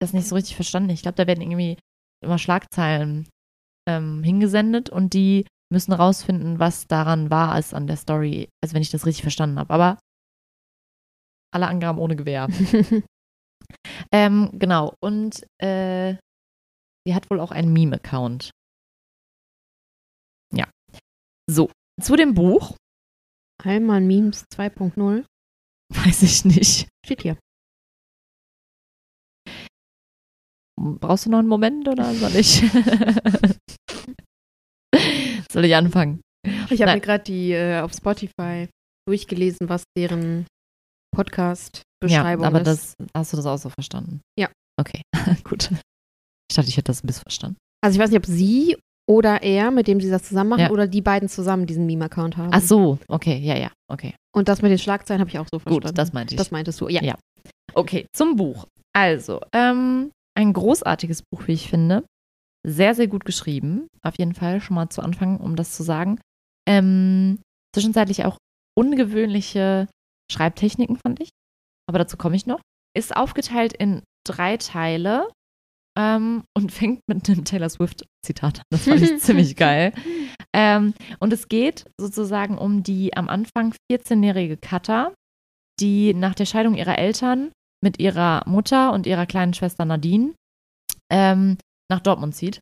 das 0.00 0.12
nicht 0.12 0.28
so 0.28 0.34
richtig 0.36 0.54
verstanden. 0.54 0.90
Ich 0.90 1.02
glaube, 1.02 1.16
da 1.16 1.26
werden 1.26 1.40
irgendwie 1.40 1.78
immer 2.22 2.38
Schlagzeilen 2.38 3.28
ähm, 3.88 4.22
hingesendet 4.22 4.90
und 4.90 5.14
die 5.14 5.46
müssen 5.72 5.92
rausfinden, 5.92 6.58
was 6.58 6.86
daran 6.86 7.30
wahr 7.30 7.58
ist 7.58 7.74
an 7.74 7.86
der 7.86 7.96
Story, 7.96 8.48
also 8.62 8.74
wenn 8.74 8.82
ich 8.82 8.90
das 8.90 9.06
richtig 9.06 9.22
verstanden 9.22 9.58
habe. 9.58 9.72
Aber 9.72 9.98
alle 11.52 11.68
Angaben 11.68 11.98
ohne 11.98 12.16
Gewehr. 12.16 12.48
ähm, 14.12 14.50
genau. 14.52 14.94
Und 15.00 15.42
äh, 15.58 16.16
sie 17.06 17.14
hat 17.14 17.30
wohl 17.30 17.40
auch 17.40 17.50
einen 17.50 17.72
Meme-Account. 17.72 18.50
Ja. 20.52 20.68
So, 21.48 21.70
zu 22.00 22.16
dem 22.16 22.34
Buch 22.34 22.76
Einmal 23.62 24.00
Memes 24.00 24.44
2.0. 24.54 25.24
weiß 25.94 26.22
ich 26.22 26.44
nicht. 26.44 26.88
Steht 27.04 27.22
hier. 27.22 27.38
Brauchst 30.78 31.26
du 31.26 31.30
noch 31.30 31.38
einen 31.38 31.48
Moment 31.48 31.88
oder 31.88 32.14
soll 32.14 32.36
ich? 32.36 32.62
soll 35.50 35.64
ich 35.64 35.74
anfangen? 35.74 36.20
Ich 36.70 36.80
habe 36.82 36.92
mir 36.92 37.00
gerade 37.00 37.24
die 37.24 37.52
äh, 37.52 37.80
auf 37.80 37.92
Spotify 37.92 38.68
durchgelesen, 39.08 39.68
was 39.68 39.82
deren 39.96 40.46
Podcast-Beschreibung 41.14 42.42
ja, 42.42 42.48
aber 42.48 42.60
ist. 42.60 42.66
das 42.66 42.94
hast 43.16 43.32
du 43.32 43.36
das 43.36 43.46
auch 43.46 43.58
so 43.58 43.68
verstanden? 43.70 44.20
Ja. 44.38 44.48
Okay, 44.78 45.02
gut. 45.44 45.70
Ich 46.50 46.56
dachte, 46.56 46.68
ich 46.68 46.76
hätte 46.76 46.90
das 46.90 47.02
missverstanden. 47.02 47.56
also 47.82 47.96
ich 47.96 48.02
weiß 48.02 48.10
nicht, 48.10 48.18
ob 48.18 48.26
sie 48.26 48.76
oder 49.08 49.42
er, 49.42 49.70
mit 49.70 49.86
dem 49.86 50.00
sie 50.00 50.10
das 50.10 50.24
zusammen 50.24 50.50
machen, 50.50 50.60
Ja. 50.62 50.70
oder 50.70 50.86
die 50.88 51.00
beiden 51.00 51.28
zusammen 51.28 51.66
diesen 51.66 51.86
Meme-Account 51.86 52.36
haben. 52.36 52.50
Ach 52.52 52.60
so, 52.60 52.98
okay, 53.08 53.38
ja, 53.38 53.56
ja, 53.56 53.70
okay. 53.90 54.14
Und 54.34 54.48
das 54.48 54.62
mit 54.62 54.70
den 54.70 54.78
Schlagzeilen 54.78 55.20
habe 55.20 55.30
ich 55.30 55.38
auch 55.38 55.46
so 55.50 55.58
Gut, 55.58 55.64
verstanden. 55.82 55.94
das 55.94 56.12
meinte 56.12 56.34
ich. 56.34 56.38
Das 56.38 56.50
meintest 56.50 56.80
du, 56.80 56.88
ja. 56.88 57.02
Ja. 57.02 57.16
Okay, 57.74 58.06
zum 58.14 58.36
Buch. 58.36 58.66
Also, 58.92 59.40
ähm, 59.54 60.10
ein 60.36 60.52
großartiges 60.52 61.22
Buch, 61.30 61.46
wie 61.46 61.52
ich 61.52 61.70
finde. 61.70 62.04
Sehr, 62.66 62.96
sehr 62.96 63.06
gut 63.06 63.24
geschrieben. 63.24 63.86
Auf 64.02 64.18
jeden 64.18 64.34
Fall 64.34 64.60
schon 64.60 64.74
mal 64.74 64.88
zu 64.88 65.00
Anfang, 65.00 65.38
um 65.38 65.54
das 65.54 65.76
zu 65.76 65.84
sagen. 65.84 66.18
Ähm, 66.68 67.38
zwischenzeitlich 67.72 68.24
auch 68.24 68.38
ungewöhnliche 68.76 69.88
Schreibtechniken, 70.32 70.96
fand 70.96 71.20
ich. 71.20 71.28
Aber 71.88 71.98
dazu 71.98 72.16
komme 72.16 72.34
ich 72.34 72.46
noch. 72.46 72.60
Ist 72.96 73.16
aufgeteilt 73.16 73.72
in 73.72 74.02
drei 74.26 74.56
Teile 74.56 75.28
ähm, 75.96 76.42
und 76.56 76.72
fängt 76.72 77.00
mit 77.06 77.28
einem 77.28 77.44
Taylor 77.44 77.68
Swift-Zitat 77.68 78.58
an. 78.58 78.64
Das 78.70 78.84
fand 78.84 79.00
ich 79.00 79.18
ziemlich 79.20 79.54
geil. 79.54 79.92
Ähm, 80.52 80.94
und 81.20 81.32
es 81.32 81.48
geht 81.48 81.84
sozusagen 82.00 82.58
um 82.58 82.82
die 82.82 83.16
am 83.16 83.28
Anfang 83.28 83.74
14-jährige 83.92 84.56
Katha, 84.56 85.14
die 85.78 86.14
nach 86.14 86.34
der 86.34 86.46
Scheidung 86.46 86.74
ihrer 86.74 86.98
Eltern 86.98 87.52
mit 87.80 88.00
ihrer 88.00 88.42
Mutter 88.46 88.92
und 88.92 89.06
ihrer 89.06 89.26
kleinen 89.26 89.54
Schwester 89.54 89.84
Nadine 89.84 90.34
ähm, 91.12 91.58
nach 91.90 92.00
Dortmund 92.00 92.34
zieht. 92.34 92.60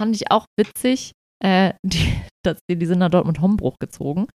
Fand 0.00 0.14
ich 0.14 0.30
auch 0.30 0.46
witzig, 0.58 1.12
äh, 1.42 1.74
die, 1.82 2.14
das, 2.44 2.58
die 2.70 2.86
sind 2.86 2.98
nach 2.98 3.10
Dortmund-Hombruch 3.10 3.76
gezogen. 3.80 4.26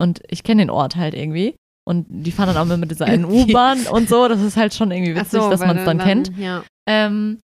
Und 0.00 0.22
ich 0.28 0.42
kenne 0.42 0.62
den 0.62 0.70
Ort 0.70 0.96
halt 0.96 1.14
irgendwie. 1.14 1.56
Und 1.86 2.06
die 2.08 2.32
fahren 2.32 2.48
dann 2.48 2.56
auch 2.56 2.62
immer 2.62 2.78
mit 2.78 2.90
dieser 2.90 3.06
einen 3.06 3.24
U-Bahn 3.24 3.86
und 3.86 4.08
so. 4.08 4.26
Das 4.26 4.40
ist 4.40 4.56
halt 4.56 4.74
schon 4.74 4.90
irgendwie 4.90 5.14
witzig, 5.14 5.40
so, 5.40 5.50
dass 5.50 5.60
man 5.60 5.78
es 5.78 5.84
dann, 5.84 5.98
dann, 5.98 6.06
kennt. 6.06 6.36
Ja. 6.38 6.64
Ähm, 6.88 7.40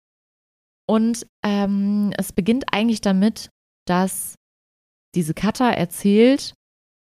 und 0.90 1.26
ähm, 1.44 2.14
es 2.18 2.32
beginnt 2.32 2.66
eigentlich 2.72 3.02
damit, 3.02 3.50
dass 3.88 4.36
diese 5.16 5.34
Kata 5.34 5.72
erzählt, 5.72 6.54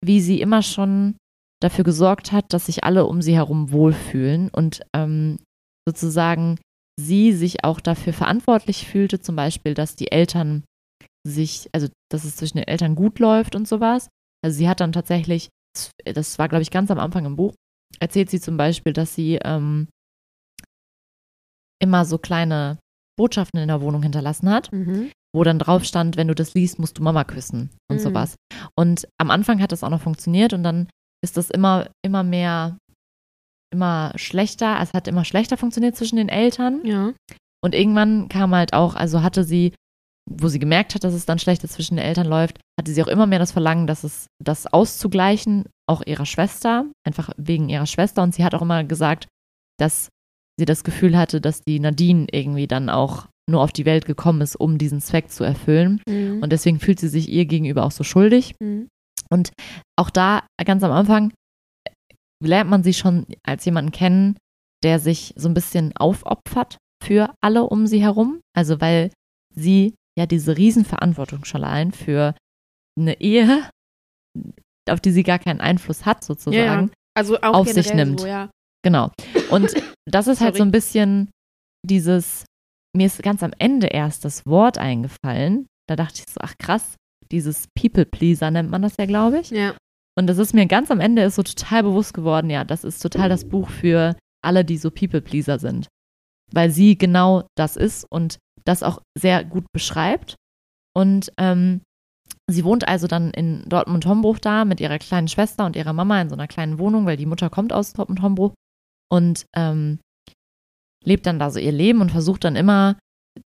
wie 0.04 0.22
sie 0.22 0.42
immer 0.42 0.62
schon 0.62 1.18
dafür 1.62 1.84
gesorgt 1.84 2.32
hat, 2.32 2.54
dass 2.54 2.68
sich 2.68 2.84
alle 2.84 3.06
um 3.06 3.22
sie 3.22 3.36
herum 3.36 3.72
wohlfühlen 3.72 4.50
und 4.50 4.82
ähm, 4.96 5.40
sozusagen 5.88 6.60
sie 7.00 7.34
sich 7.34 7.64
auch 7.64 7.80
dafür 7.80 8.14
verantwortlich 8.14 8.88
fühlte, 8.88 9.20
zum 9.20 9.36
Beispiel, 9.36 9.74
dass 9.74 9.96
die 9.96 10.12
Eltern 10.12 10.64
sich, 11.26 11.70
also 11.74 11.88
dass 12.12 12.24
es 12.24 12.36
zwischen 12.36 12.58
den 12.58 12.68
Eltern 12.68 12.96
gut 12.96 13.20
läuft 13.20 13.56
und 13.56 13.68
sowas. 13.68 14.10
Also 14.44 14.58
sie 14.58 14.70
hat 14.70 14.80
dann 14.80 14.94
tatsächlich, 14.94 15.50
das 16.06 16.40
war 16.40 16.50
glaube 16.50 16.62
ich 16.62 16.72
ganz 16.72 16.90
am 16.90 17.00
Anfang 17.00 17.26
im 17.26 17.36
Buch, 17.36 17.54
erzählt 18.00 18.30
sie 18.30 18.40
zum 18.40 18.58
Beispiel, 18.58 18.94
dass 18.94 19.14
sie 19.14 19.40
ähm, 19.44 19.88
immer 21.82 22.06
so 22.06 22.18
kleine 22.18 22.80
Botschaften 23.18 23.60
in 23.60 23.68
der 23.68 23.82
Wohnung 23.82 24.04
hinterlassen 24.04 24.50
hat, 24.50 24.72
mhm. 24.72 25.12
wo 25.36 25.44
dann 25.44 25.60
drauf 25.60 25.84
stand, 25.84 26.18
wenn 26.18 26.28
du 26.28 26.36
das 26.36 26.54
liest, 26.54 26.80
musst 26.80 26.98
du 26.98 27.04
Mama 27.04 27.24
küssen 27.24 27.72
und 27.90 27.98
mhm. 27.98 28.02
sowas. 28.02 28.36
Und 28.76 29.08
am 29.20 29.32
Anfang 29.32 29.62
hat 29.62 29.72
das 29.72 29.84
auch 29.84 29.90
noch 29.90 30.02
funktioniert 30.02 30.54
und 30.54 30.64
dann 30.64 30.88
ist 31.24 31.38
das 31.38 31.50
immer, 31.50 31.90
immer 32.06 32.24
mehr, 32.24 32.78
immer 33.72 34.14
schlechter, 34.16 34.78
es 34.82 34.94
hat 34.94 35.08
immer 35.08 35.26
schlechter 35.26 35.58
funktioniert 35.58 35.96
zwischen 35.96 36.18
den 36.18 36.30
Eltern. 36.30 36.82
Ja. 36.84 37.14
Und 37.64 37.76
irgendwann 37.76 38.30
kam 38.30 38.54
halt 38.56 38.74
auch, 38.74 38.96
also 38.96 39.24
hatte 39.24 39.44
sie, 39.44 39.74
wo 40.30 40.48
sie 40.48 40.60
gemerkt 40.60 40.96
hat, 40.96 41.04
dass 41.04 41.14
es 41.14 41.26
dann 41.26 41.40
schlechter 41.40 41.68
zwischen 41.68 41.96
den 41.96 42.06
Eltern 42.06 42.28
läuft, 42.28 42.60
hatte 42.80 42.92
sie 42.92 43.04
auch 43.04 43.08
immer 43.08 43.26
mehr 43.28 43.40
das 43.40 43.52
Verlangen, 43.52 43.88
dass 43.88 44.04
es 44.04 44.28
das 44.44 44.68
auszugleichen, 44.68 45.66
auch 45.90 46.02
ihrer 46.06 46.26
Schwester, 46.26 46.86
einfach 47.06 47.30
wegen 47.38 47.70
ihrer 47.70 47.88
Schwester. 47.88 48.24
Und 48.24 48.36
sie 48.36 48.44
hat 48.44 48.54
auch 48.56 48.62
immer 48.62 48.84
gesagt, 48.84 49.28
dass 49.80 50.10
sie 50.60 50.66
das 50.66 50.84
Gefühl 50.84 51.18
hatte, 51.18 51.42
dass 51.42 51.62
die 51.62 51.80
Nadine 51.80 52.28
irgendwie 52.32 52.68
dann 52.68 52.90
auch 52.90 53.28
nur 53.50 53.62
auf 53.62 53.72
die 53.72 53.86
Welt 53.86 54.06
gekommen 54.06 54.42
ist, 54.42 54.56
um 54.56 54.78
diesen 54.78 55.02
Zweck 55.02 55.30
zu 55.30 55.44
erfüllen. 55.44 56.02
Mhm. 56.08 56.42
Und 56.44 56.52
deswegen 56.52 56.80
fühlt 56.80 57.00
sie 57.00 57.08
sich 57.08 57.30
ihr 57.30 57.46
gegenüber 57.46 57.86
auch 57.86 57.92
so 57.92 58.04
schuldig. 58.04 58.56
Mhm. 58.62 58.90
Und 59.30 59.52
auch 59.98 60.10
da 60.10 60.46
ganz 60.64 60.84
am 60.84 60.92
Anfang 60.92 61.32
lernt 62.44 62.70
man 62.70 62.84
sie 62.84 62.94
schon 62.94 63.26
als 63.44 63.66
jemanden 63.66 63.92
kennen, 63.92 64.38
der 64.84 65.00
sich 65.00 65.34
so 65.36 65.50
ein 65.50 65.54
bisschen 65.54 65.96
aufopfert 65.96 66.78
für 67.04 67.34
alle 67.42 67.64
um 67.64 67.88
sie 67.88 68.02
herum. 68.02 68.42
Also 68.56 68.80
weil 68.82 69.12
sie 69.54 69.96
ja 70.18 70.26
diese 70.26 70.58
Riesenverantwortung 70.58 71.46
schon 71.46 71.64
allein 71.64 71.92
für 71.92 72.36
eine 73.00 73.20
Ehe, 73.22 73.70
auf 74.90 75.00
die 75.00 75.12
sie 75.12 75.24
gar 75.24 75.40
keinen 75.40 75.62
Einfluss 75.62 76.06
hat, 76.06 76.24
sozusagen, 76.24 76.88
ja, 76.88 76.94
also 77.16 77.40
auf 77.40 77.68
sich 77.68 77.94
nimmt. 77.94 78.22
So, 78.22 78.28
ja. 78.28 78.50
Genau. 78.84 79.12
Und 79.50 79.74
das 80.06 80.28
ist 80.28 80.42
halt 80.42 80.56
so 80.56 80.64
ein 80.64 80.72
bisschen 80.72 81.30
dieses, 81.86 82.46
mir 82.96 83.08
ist 83.08 83.22
ganz 83.22 83.44
am 83.44 83.54
Ende 83.60 83.88
erst 83.88 84.26
das 84.26 84.46
Wort 84.46 84.78
eingefallen. 84.78 85.68
Da 85.88 85.96
dachte 85.96 86.24
ich 86.26 86.34
so, 86.34 86.40
ach 86.42 86.56
krass, 86.58 86.96
dieses 87.32 87.68
People-Pleaser 87.80 88.52
nennt 88.52 88.70
man 88.70 88.82
das 88.82 88.96
ja, 88.98 89.06
glaube 89.06 89.40
ich. 89.40 89.50
Ja. 89.52 89.76
Und 90.18 90.28
das 90.28 90.40
ist 90.40 90.54
mir 90.54 90.66
ganz 90.66 90.90
am 90.90 91.00
Ende 91.00 91.22
ist 91.22 91.36
so 91.36 91.44
total 91.44 91.84
bewusst 91.84 92.14
geworden, 92.14 92.50
ja, 92.50 92.64
das 92.64 92.84
ist 92.84 93.00
total 93.02 93.30
das 93.30 93.48
Buch 93.48 93.70
für 93.70 94.16
alle, 94.44 94.66
die 94.66 94.78
so 94.78 94.90
People-Pleaser 94.90 95.60
sind. 95.60 95.88
Weil 96.52 96.72
sie 96.72 96.98
genau 96.98 97.48
das 97.56 97.76
ist 97.76 98.06
und 98.10 98.40
das 98.66 98.82
auch 98.82 99.02
sehr 99.18 99.44
gut 99.44 99.66
beschreibt. 99.72 100.36
Und 100.96 101.32
ähm, 101.38 101.82
sie 102.50 102.64
wohnt 102.64 102.88
also 102.88 103.06
dann 103.08 103.32
in 103.32 103.64
Dortmund-Hombruch 103.68 104.40
da 104.40 104.66
mit 104.66 104.80
ihrer 104.80 104.98
kleinen 104.98 105.28
Schwester 105.28 105.66
und 105.66 105.76
ihrer 105.76 105.94
Mama 105.94 106.20
in 106.20 106.30
so 106.30 106.36
einer 106.36 106.48
kleinen 106.48 106.80
Wohnung, 106.80 107.06
weil 107.06 107.18
die 107.18 107.26
Mutter 107.28 107.50
kommt 107.50 107.72
aus 107.72 107.94
Dortmund-Hombruch 107.94 108.54
und 109.10 109.46
ähm, 109.56 110.00
lebt 111.04 111.28
dann 111.28 111.38
da 111.38 111.52
so 111.52 111.60
ihr 111.60 111.72
Leben 111.72 112.02
und 112.02 112.12
versucht 112.12 112.44
dann 112.44 112.56
immer 112.56 112.98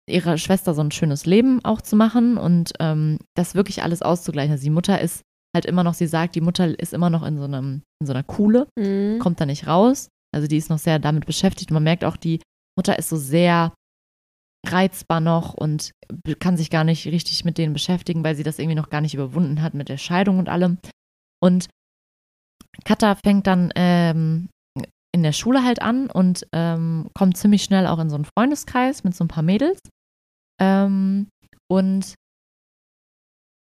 ihrer 0.08 0.36
Schwester 0.36 0.74
so 0.74 0.82
ein 0.82 0.90
schönes 0.90 1.26
Leben 1.26 1.64
auch 1.64 1.80
zu 1.80 1.94
machen 1.94 2.36
und 2.38 2.72
ähm, 2.80 3.18
das 3.36 3.54
wirklich 3.54 3.84
alles 3.84 4.02
auszugleichen. 4.02 4.52
Also 4.52 4.64
die 4.64 4.70
Mutter 4.70 5.00
ist 5.00 5.22
halt 5.56 5.66
immer 5.66 5.82
noch, 5.82 5.94
sie 5.94 6.06
sagt, 6.06 6.36
die 6.36 6.40
Mutter 6.40 6.78
ist 6.78 6.92
immer 6.92 7.10
noch 7.10 7.24
in 7.24 7.38
so 7.38 7.44
einem, 7.44 7.82
in 8.00 8.06
so 8.06 8.12
einer 8.12 8.22
Kuhle, 8.22 8.68
mhm. 8.78 9.18
kommt 9.18 9.40
da 9.40 9.46
nicht 9.46 9.66
raus. 9.66 10.08
Also 10.34 10.46
die 10.46 10.56
ist 10.56 10.70
noch 10.70 10.78
sehr 10.78 10.98
damit 10.98 11.26
beschäftigt. 11.26 11.70
Und 11.70 11.74
man 11.74 11.82
merkt 11.82 12.04
auch, 12.04 12.16
die 12.16 12.40
Mutter 12.78 12.98
ist 12.98 13.08
so 13.08 13.16
sehr 13.16 13.72
reizbar 14.66 15.20
noch 15.20 15.54
und 15.54 15.92
kann 16.38 16.56
sich 16.56 16.70
gar 16.70 16.84
nicht 16.84 17.06
richtig 17.06 17.44
mit 17.44 17.58
denen 17.58 17.72
beschäftigen, 17.72 18.22
weil 18.24 18.36
sie 18.36 18.42
das 18.42 18.58
irgendwie 18.58 18.76
noch 18.76 18.90
gar 18.90 19.00
nicht 19.00 19.14
überwunden 19.14 19.62
hat 19.62 19.74
mit 19.74 19.88
der 19.88 19.96
Scheidung 19.96 20.38
und 20.38 20.48
allem. 20.48 20.78
Und 21.40 21.68
Katha 22.84 23.14
fängt 23.14 23.46
dann 23.46 23.72
ähm, 23.76 24.48
in 25.12 25.22
der 25.22 25.32
Schule 25.32 25.64
halt 25.64 25.80
an 25.80 26.10
und 26.10 26.46
ähm, 26.52 27.08
kommt 27.14 27.36
ziemlich 27.36 27.64
schnell 27.64 27.86
auch 27.86 27.98
in 27.98 28.10
so 28.10 28.16
einen 28.16 28.26
Freundeskreis 28.26 29.04
mit 29.04 29.14
so 29.14 29.24
ein 29.24 29.28
paar 29.28 29.42
Mädels. 29.42 29.80
Ähm, 30.60 31.28
und 31.68 32.14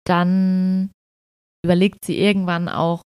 dann 0.07 0.91
überlegt 1.67 2.05
sie 2.05 2.19
irgendwann 2.19 2.69
auch, 2.69 3.03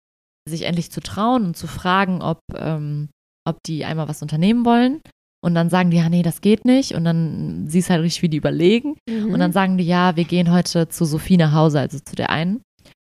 sich 0.50 0.64
endlich 0.64 0.92
zu 0.92 1.02
trauen 1.02 1.46
und 1.46 1.58
zu 1.58 1.68
fragen, 1.68 2.22
ob, 2.22 2.40
ähm, 2.56 3.10
ob 3.48 3.58
die 3.66 3.86
einmal 3.86 4.08
was 4.08 4.22
unternehmen 4.22 4.66
wollen. 4.66 5.02
Und 5.44 5.54
dann 5.54 5.70
sagen 5.70 5.92
die, 5.92 5.98
ja, 5.98 6.10
nee, 6.10 6.24
das 6.24 6.42
geht 6.42 6.66
nicht. 6.66 6.94
Und 6.94 7.06
dann 7.06 7.68
siehst 7.68 7.90
halt 7.90 8.02
richtig, 8.02 8.24
wie 8.24 8.30
die 8.30 8.38
überlegen. 8.38 8.98
Mhm. 9.08 9.34
Und 9.34 9.40
dann 9.40 9.52
sagen 9.52 9.78
die, 9.78 9.86
ja, 9.86 10.16
wir 10.16 10.24
gehen 10.24 10.52
heute 10.52 10.90
zu 10.90 11.06
Sophie 11.06 11.38
nach 11.38 11.54
Hause, 11.54 11.80
also 11.80 12.00
zu 12.00 12.16
der 12.16 12.32
einen. 12.32 12.62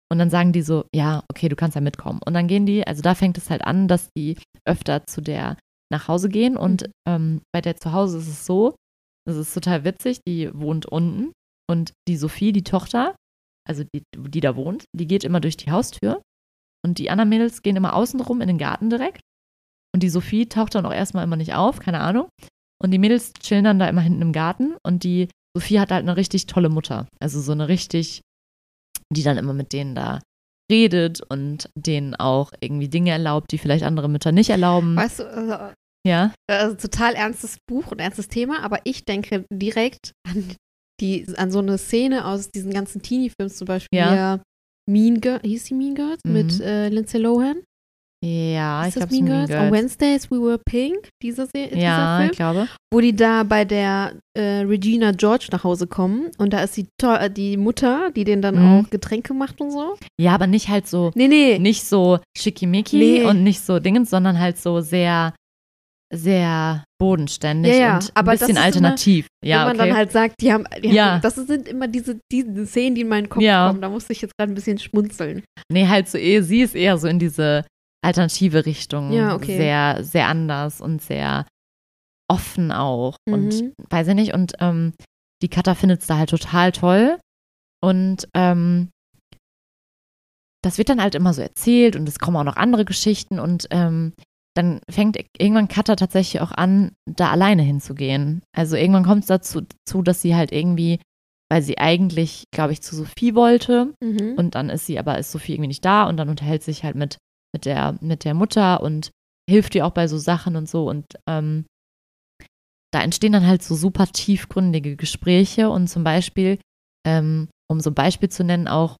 Und 0.09 0.19
dann 0.19 0.29
sagen 0.29 0.53
die 0.53 0.61
so, 0.61 0.85
ja, 0.93 1.23
okay, 1.29 1.49
du 1.49 1.55
kannst 1.55 1.75
ja 1.75 1.81
mitkommen. 1.81 2.19
Und 2.25 2.33
dann 2.33 2.47
gehen 2.47 2.65
die, 2.65 2.85
also 2.85 3.01
da 3.01 3.15
fängt 3.15 3.37
es 3.37 3.49
halt 3.49 3.63
an, 3.63 3.87
dass 3.87 4.09
die 4.17 4.37
öfter 4.65 5.05
zu 5.05 5.21
der 5.21 5.57
nach 5.91 6.07
Hause 6.07 6.29
gehen. 6.29 6.57
Und 6.57 6.83
mhm. 6.83 6.91
ähm, 7.07 7.41
bei 7.53 7.61
der 7.61 7.77
zu 7.77 7.91
Hause 7.91 8.17
ist 8.17 8.27
es 8.27 8.45
so, 8.45 8.75
das 9.25 9.35
ist 9.35 9.53
total 9.53 9.83
witzig, 9.83 10.19
die 10.27 10.49
wohnt 10.53 10.85
unten. 10.85 11.31
Und 11.69 11.93
die 12.07 12.17
Sophie, 12.17 12.51
die 12.51 12.63
Tochter, 12.63 13.15
also 13.67 13.83
die, 13.83 14.03
die 14.15 14.39
da 14.39 14.55
wohnt, 14.55 14.85
die 14.93 15.07
geht 15.07 15.23
immer 15.23 15.39
durch 15.39 15.57
die 15.57 15.71
Haustür. 15.71 16.21
Und 16.83 16.97
die 16.97 17.09
anderen 17.09 17.29
Mädels 17.29 17.61
gehen 17.61 17.75
immer 17.75 17.95
außen 17.95 18.19
rum 18.21 18.41
in 18.41 18.47
den 18.47 18.57
Garten 18.57 18.89
direkt. 18.89 19.21
Und 19.93 20.03
die 20.03 20.09
Sophie 20.09 20.47
taucht 20.47 20.73
dann 20.73 20.85
auch 20.85 20.93
erstmal 20.93 21.23
immer 21.23 21.35
nicht 21.35 21.53
auf, 21.53 21.79
keine 21.79 21.99
Ahnung. 21.99 22.29
Und 22.81 22.91
die 22.91 22.97
Mädels 22.97 23.33
chillen 23.33 23.63
dann 23.63 23.77
da 23.77 23.87
immer 23.87 24.01
hinten 24.01 24.21
im 24.21 24.31
Garten. 24.31 24.75
Und 24.83 25.03
die 25.03 25.27
Sophie 25.55 25.79
hat 25.79 25.91
halt 25.91 26.01
eine 26.01 26.17
richtig 26.17 26.47
tolle 26.47 26.69
Mutter. 26.69 27.07
Also 27.19 27.39
so 27.41 27.51
eine 27.51 27.67
richtig 27.67 28.21
die 29.11 29.23
dann 29.23 29.37
immer 29.37 29.53
mit 29.53 29.73
denen 29.73 29.95
da 29.95 30.19
redet 30.71 31.21
und 31.21 31.69
denen 31.75 32.15
auch 32.15 32.51
irgendwie 32.61 32.87
Dinge 32.87 33.11
erlaubt, 33.11 33.51
die 33.51 33.57
vielleicht 33.57 33.83
andere 33.83 34.09
Mütter 34.09 34.31
nicht 34.31 34.49
erlauben. 34.49 34.95
Weißt 34.95 35.19
du, 35.19 35.23
also, 35.25 35.73
ja. 36.07 36.33
Also 36.49 36.75
total 36.75 37.13
ernstes 37.15 37.57
Buch 37.67 37.91
und 37.91 37.99
ernstes 37.99 38.29
Thema, 38.29 38.63
aber 38.63 38.79
ich 38.85 39.03
denke 39.03 39.45
direkt 39.51 40.13
an 40.27 40.55
die, 41.01 41.25
an 41.35 41.51
so 41.51 41.59
eine 41.59 41.77
Szene 41.77 42.25
aus 42.25 42.49
diesen 42.49 42.71
ganzen 42.71 43.01
Teenie-Films, 43.01 43.57
zum 43.57 43.65
Beispiel 43.65 43.99
ja. 43.99 44.39
Mean 44.89 45.21
Girls, 45.21 45.41
hieß 45.43 45.65
die 45.65 45.73
Mean 45.73 45.95
Girls 45.95 46.21
mhm. 46.25 46.33
mit 46.33 46.59
äh, 46.61 46.89
Lindsay 46.89 47.19
Lohan? 47.19 47.63
Ja, 48.23 48.83
ist 48.83 48.89
ich 48.89 48.95
glaube, 48.95 49.13
Mean 49.13 49.25
Girls? 49.25 49.49
Girls. 49.49 49.65
On 49.65 49.71
Wednesdays 49.71 50.29
We 50.29 50.39
Were 50.39 50.59
Pink, 50.63 51.09
dieser, 51.23 51.47
Se 51.47 51.51
dieser 51.67 51.77
ja, 51.77 52.17
Film. 52.17 52.29
ich 52.29 52.37
glaube. 52.37 52.67
Wo 52.93 52.99
die 52.99 53.15
da 53.15 53.43
bei 53.43 53.65
der 53.65 54.13
äh, 54.37 54.61
Regina 54.61 55.11
George 55.11 55.47
nach 55.51 55.63
Hause 55.63 55.87
kommen 55.87 56.29
und 56.37 56.53
da 56.53 56.61
ist 56.61 56.77
die, 56.77 56.87
äh, 57.01 57.31
die 57.31 57.57
Mutter, 57.57 58.11
die 58.11 58.23
denen 58.23 58.43
dann 58.43 58.59
mhm. 58.59 58.85
auch 58.85 58.89
Getränke 58.91 59.33
macht 59.33 59.59
und 59.59 59.71
so. 59.71 59.95
Ja, 60.19 60.35
aber 60.35 60.45
nicht 60.45 60.69
halt 60.69 60.87
so, 60.87 61.11
nee, 61.15 61.27
nee. 61.27 61.57
nicht 61.57 61.83
so 61.83 62.19
schickimicki 62.37 62.97
nee. 62.97 63.25
und 63.25 63.43
nicht 63.43 63.61
so 63.61 63.79
Dingens, 63.79 64.11
sondern 64.11 64.39
halt 64.39 64.59
so 64.59 64.81
sehr, 64.81 65.33
sehr 66.13 66.83
bodenständig 67.01 67.73
ja, 67.73 67.79
ja. 67.79 67.95
und 67.95 68.11
ein 68.15 68.25
bisschen 68.25 68.57
alternativ. 68.59 69.25
Immer, 69.41 69.49
ja, 69.49 69.59
wenn 69.61 69.65
man 69.65 69.75
okay. 69.77 69.89
dann 69.89 69.97
halt 69.97 70.11
sagt, 70.11 70.35
die 70.39 70.53
haben, 70.53 70.65
die 70.83 70.89
ja. 70.89 71.13
haben 71.13 71.21
das 71.21 71.33
sind 71.33 71.67
immer 71.67 71.87
diese, 71.87 72.19
diese 72.31 72.67
Szenen, 72.67 72.93
die 72.93 73.01
in 73.01 73.07
meinen 73.07 73.27
Kopf 73.27 73.41
ja. 73.41 73.67
kommen. 73.67 73.81
Da 73.81 73.89
musste 73.89 74.13
ich 74.13 74.21
jetzt 74.21 74.37
gerade 74.37 74.51
ein 74.51 74.55
bisschen 74.55 74.77
schmunzeln. 74.77 75.43
Nee, 75.71 75.87
halt 75.87 76.07
so, 76.07 76.19
eh, 76.19 76.41
sie 76.41 76.61
ist 76.61 76.75
eher 76.75 76.99
so 76.99 77.07
in 77.07 77.17
diese 77.17 77.65
alternative 78.05 78.67
Richtung. 78.67 79.11
Ja, 79.11 79.33
okay. 79.33 79.57
Sehr, 79.57 80.03
sehr 80.03 80.27
anders 80.27 80.79
und 80.79 81.01
sehr 81.01 81.47
offen 82.29 82.71
auch. 82.71 83.15
Mhm. 83.27 83.33
Und 83.33 83.73
weiß 83.89 84.07
ich 84.09 84.15
nicht. 84.15 84.35
Und 84.35 84.53
ähm, 84.59 84.93
die 85.41 85.49
Katha 85.49 85.73
findet 85.73 86.01
es 86.01 86.07
da 86.07 86.17
halt 86.17 86.29
total 86.29 86.71
toll. 86.71 87.17
Und 87.83 88.27
ähm, 88.35 88.89
das 90.63 90.77
wird 90.77 90.89
dann 90.89 91.01
halt 91.01 91.15
immer 91.15 91.33
so 91.33 91.41
erzählt 91.41 91.95
und 91.95 92.07
es 92.07 92.19
kommen 92.19 92.37
auch 92.37 92.43
noch 92.43 92.57
andere 92.57 92.85
Geschichten 92.85 93.39
und 93.39 93.65
ähm, 93.71 94.13
dann 94.55 94.81
fängt 94.89 95.17
irgendwann 95.37 95.67
Katha 95.67 95.95
tatsächlich 95.95 96.41
auch 96.41 96.51
an, 96.51 96.91
da 97.09 97.31
alleine 97.31 97.63
hinzugehen. 97.63 98.41
Also 98.55 98.75
irgendwann 98.75 99.05
kommt 99.05 99.21
es 99.21 99.27
dazu, 99.27 99.61
zu, 99.87 100.01
dass 100.01 100.21
sie 100.21 100.35
halt 100.35 100.51
irgendwie, 100.51 100.99
weil 101.49 101.61
sie 101.61 101.77
eigentlich, 101.77 102.43
glaube 102.51 102.73
ich, 102.73 102.81
zu 102.81 102.95
Sophie 102.95 103.35
wollte 103.35 103.93
mhm. 104.03 104.35
und 104.37 104.55
dann 104.55 104.69
ist 104.69 104.85
sie, 104.85 104.99
aber 104.99 105.17
ist 105.17 105.31
Sophie 105.31 105.53
irgendwie 105.53 105.69
nicht 105.69 105.85
da 105.85 106.07
und 106.07 106.17
dann 106.17 106.29
unterhält 106.29 106.63
sich 106.63 106.83
halt 106.83 106.95
mit 106.95 107.17
mit 107.53 107.65
der, 107.65 107.97
mit 108.01 108.23
der 108.23 108.33
Mutter 108.33 108.81
und 108.81 109.11
hilft 109.49 109.75
ihr 109.75 109.85
auch 109.85 109.91
bei 109.91 110.07
so 110.07 110.17
Sachen 110.17 110.55
und 110.55 110.69
so. 110.69 110.89
Und 110.89 111.05
ähm, 111.27 111.65
da 112.93 113.01
entstehen 113.01 113.33
dann 113.33 113.47
halt 113.47 113.63
so 113.63 113.75
super 113.75 114.07
tiefgründige 114.07 114.95
Gespräche 114.95 115.69
und 115.69 115.87
zum 115.87 116.03
Beispiel 116.03 116.59
ähm, 117.05 117.49
um 117.69 117.79
so 117.79 117.89
ein 117.89 117.95
Beispiel 117.95 118.29
zu 118.29 118.43
nennen, 118.43 118.67
auch 118.67 118.97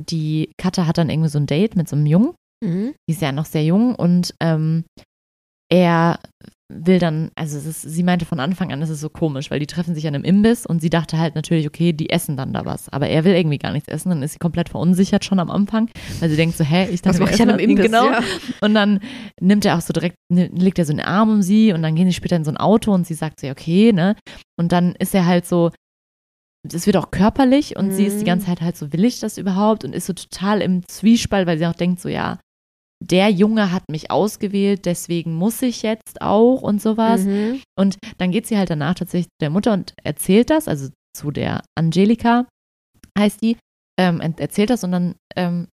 die 0.00 0.52
Katha 0.56 0.86
hat 0.86 0.98
dann 0.98 1.10
irgendwie 1.10 1.28
so 1.28 1.38
ein 1.38 1.46
Date 1.46 1.76
mit 1.76 1.88
so 1.88 1.96
einem 1.96 2.06
Jungen, 2.06 2.34
Mhm. 2.64 2.94
die 3.08 3.12
ist 3.12 3.22
ja 3.22 3.32
noch 3.32 3.44
sehr 3.46 3.64
jung 3.64 3.94
und 3.94 4.34
ähm, 4.40 4.84
er 5.70 6.18
will 6.70 6.98
dann, 6.98 7.30
also 7.34 7.56
ist, 7.56 7.80
sie 7.82 8.02
meinte 8.02 8.26
von 8.26 8.40
Anfang 8.40 8.72
an, 8.72 8.82
es 8.82 8.90
ist 8.90 9.00
so 9.00 9.08
komisch, 9.08 9.50
weil 9.50 9.58
die 9.60 9.66
treffen 9.66 9.94
sich 9.94 10.06
an 10.06 10.14
einem 10.14 10.24
Imbiss 10.24 10.66
und 10.66 10.80
sie 10.80 10.90
dachte 10.90 11.18
halt 11.18 11.34
natürlich, 11.34 11.66
okay, 11.66 11.94
die 11.94 12.10
essen 12.10 12.36
dann 12.36 12.52
da 12.52 12.66
was. 12.66 12.90
Aber 12.90 13.08
er 13.08 13.24
will 13.24 13.34
irgendwie 13.34 13.56
gar 13.58 13.72
nichts 13.72 13.88
essen, 13.88 14.10
dann 14.10 14.22
ist 14.22 14.32
sie 14.34 14.38
komplett 14.38 14.68
verunsichert 14.68 15.24
schon 15.24 15.38
am 15.38 15.50
Anfang, 15.50 15.90
weil 16.20 16.28
sie 16.28 16.36
denkt 16.36 16.56
so, 16.58 16.64
hä, 16.64 16.88
ich 16.90 17.00
dachte, 17.00 17.20
Was 17.20 17.20
mache 17.20 17.30
wir 17.30 17.34
ich 17.36 17.42
an 17.42 17.50
einem. 17.50 17.70
Imbiss? 17.70 17.86
Genau. 17.86 18.10
Ja. 18.10 18.20
Und 18.60 18.74
dann 18.74 19.00
nimmt 19.40 19.64
er 19.64 19.76
auch 19.78 19.80
so 19.80 19.92
direkt, 19.94 20.16
legt 20.30 20.78
er 20.78 20.84
so 20.84 20.92
einen 20.92 21.00
Arm 21.00 21.30
um 21.30 21.42
sie 21.42 21.72
und 21.72 21.82
dann 21.82 21.94
gehen 21.94 22.06
sie 22.06 22.12
später 22.14 22.36
in 22.36 22.44
so 22.44 22.50
ein 22.50 22.58
Auto 22.58 22.92
und 22.92 23.06
sie 23.06 23.14
sagt 23.14 23.40
so, 23.40 23.46
ja, 23.46 23.52
okay, 23.52 23.92
ne? 23.92 24.14
Und 24.58 24.72
dann 24.72 24.94
ist 24.96 25.14
er 25.14 25.24
halt 25.24 25.46
so, 25.46 25.70
es 26.70 26.86
wird 26.86 26.98
auch 26.98 27.10
körperlich 27.10 27.76
und 27.76 27.92
sie 27.92 28.04
ist 28.04 28.16
die 28.18 28.22
Mhm. 28.24 28.26
ganze 28.26 28.46
Zeit 28.46 28.60
halt 28.60 28.76
so, 28.76 28.92
will 28.92 29.04
ich 29.06 29.20
das 29.20 29.38
überhaupt? 29.38 29.84
Und 29.84 29.94
ist 29.94 30.06
so 30.06 30.12
total 30.12 30.60
im 30.60 30.86
Zwiespalt, 30.86 31.46
weil 31.46 31.56
sie 31.58 31.66
auch 31.66 31.72
denkt 31.74 32.00
so, 32.00 32.08
ja, 32.10 32.38
der 33.00 33.30
Junge 33.30 33.70
hat 33.72 33.84
mich 33.88 34.10
ausgewählt, 34.10 34.84
deswegen 34.86 35.34
muss 35.34 35.62
ich 35.62 35.82
jetzt 35.82 36.20
auch 36.20 36.62
und 36.62 36.82
sowas. 36.82 37.24
Mhm. 37.24 37.60
Und 37.78 37.96
dann 38.18 38.30
geht 38.32 38.46
sie 38.46 38.58
halt 38.58 38.70
danach 38.70 38.94
tatsächlich 38.94 39.26
zu 39.28 39.40
der 39.40 39.50
Mutter 39.50 39.72
und 39.72 39.94
erzählt 40.04 40.50
das, 40.50 40.66
also 40.68 40.88
zu 41.16 41.30
der 41.30 41.62
Angelika 41.76 42.46
heißt 43.18 43.42
die, 43.42 43.56
ähm, 44.00 44.20
er- 44.20 44.38
erzählt 44.38 44.70
das 44.70 44.84
und 44.84 44.92
dann 44.92 45.14
ähm, 45.36 45.68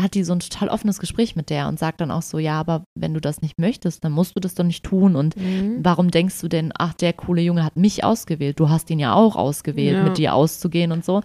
hat 0.00 0.12
die 0.14 0.24
so 0.24 0.34
ein 0.34 0.40
total 0.40 0.68
offenes 0.68 0.98
Gespräch 0.98 1.36
mit 1.36 1.48
der 1.48 1.68
und 1.68 1.78
sagt 1.78 2.02
dann 2.02 2.10
auch 2.10 2.20
so, 2.22 2.38
ja, 2.38 2.60
aber 2.60 2.84
wenn 2.98 3.14
du 3.14 3.20
das 3.20 3.40
nicht 3.40 3.58
möchtest, 3.58 4.04
dann 4.04 4.12
musst 4.12 4.36
du 4.36 4.40
das 4.40 4.54
doch 4.54 4.64
nicht 4.64 4.84
tun 4.84 5.16
und 5.16 5.36
Mhm. 5.36 5.78
warum 5.82 6.10
denkst 6.10 6.38
du 6.42 6.48
denn, 6.48 6.72
ach, 6.76 6.92
der 6.92 7.14
coole 7.14 7.40
Junge 7.40 7.64
hat 7.64 7.76
mich 7.76 8.04
ausgewählt, 8.04 8.60
du 8.60 8.68
hast 8.68 8.90
ihn 8.90 8.98
ja 8.98 9.14
auch 9.14 9.36
ausgewählt, 9.36 9.96
Ja. 9.96 10.04
mit 10.04 10.18
dir 10.18 10.34
auszugehen 10.34 10.92
und 10.92 11.04
so. 11.04 11.22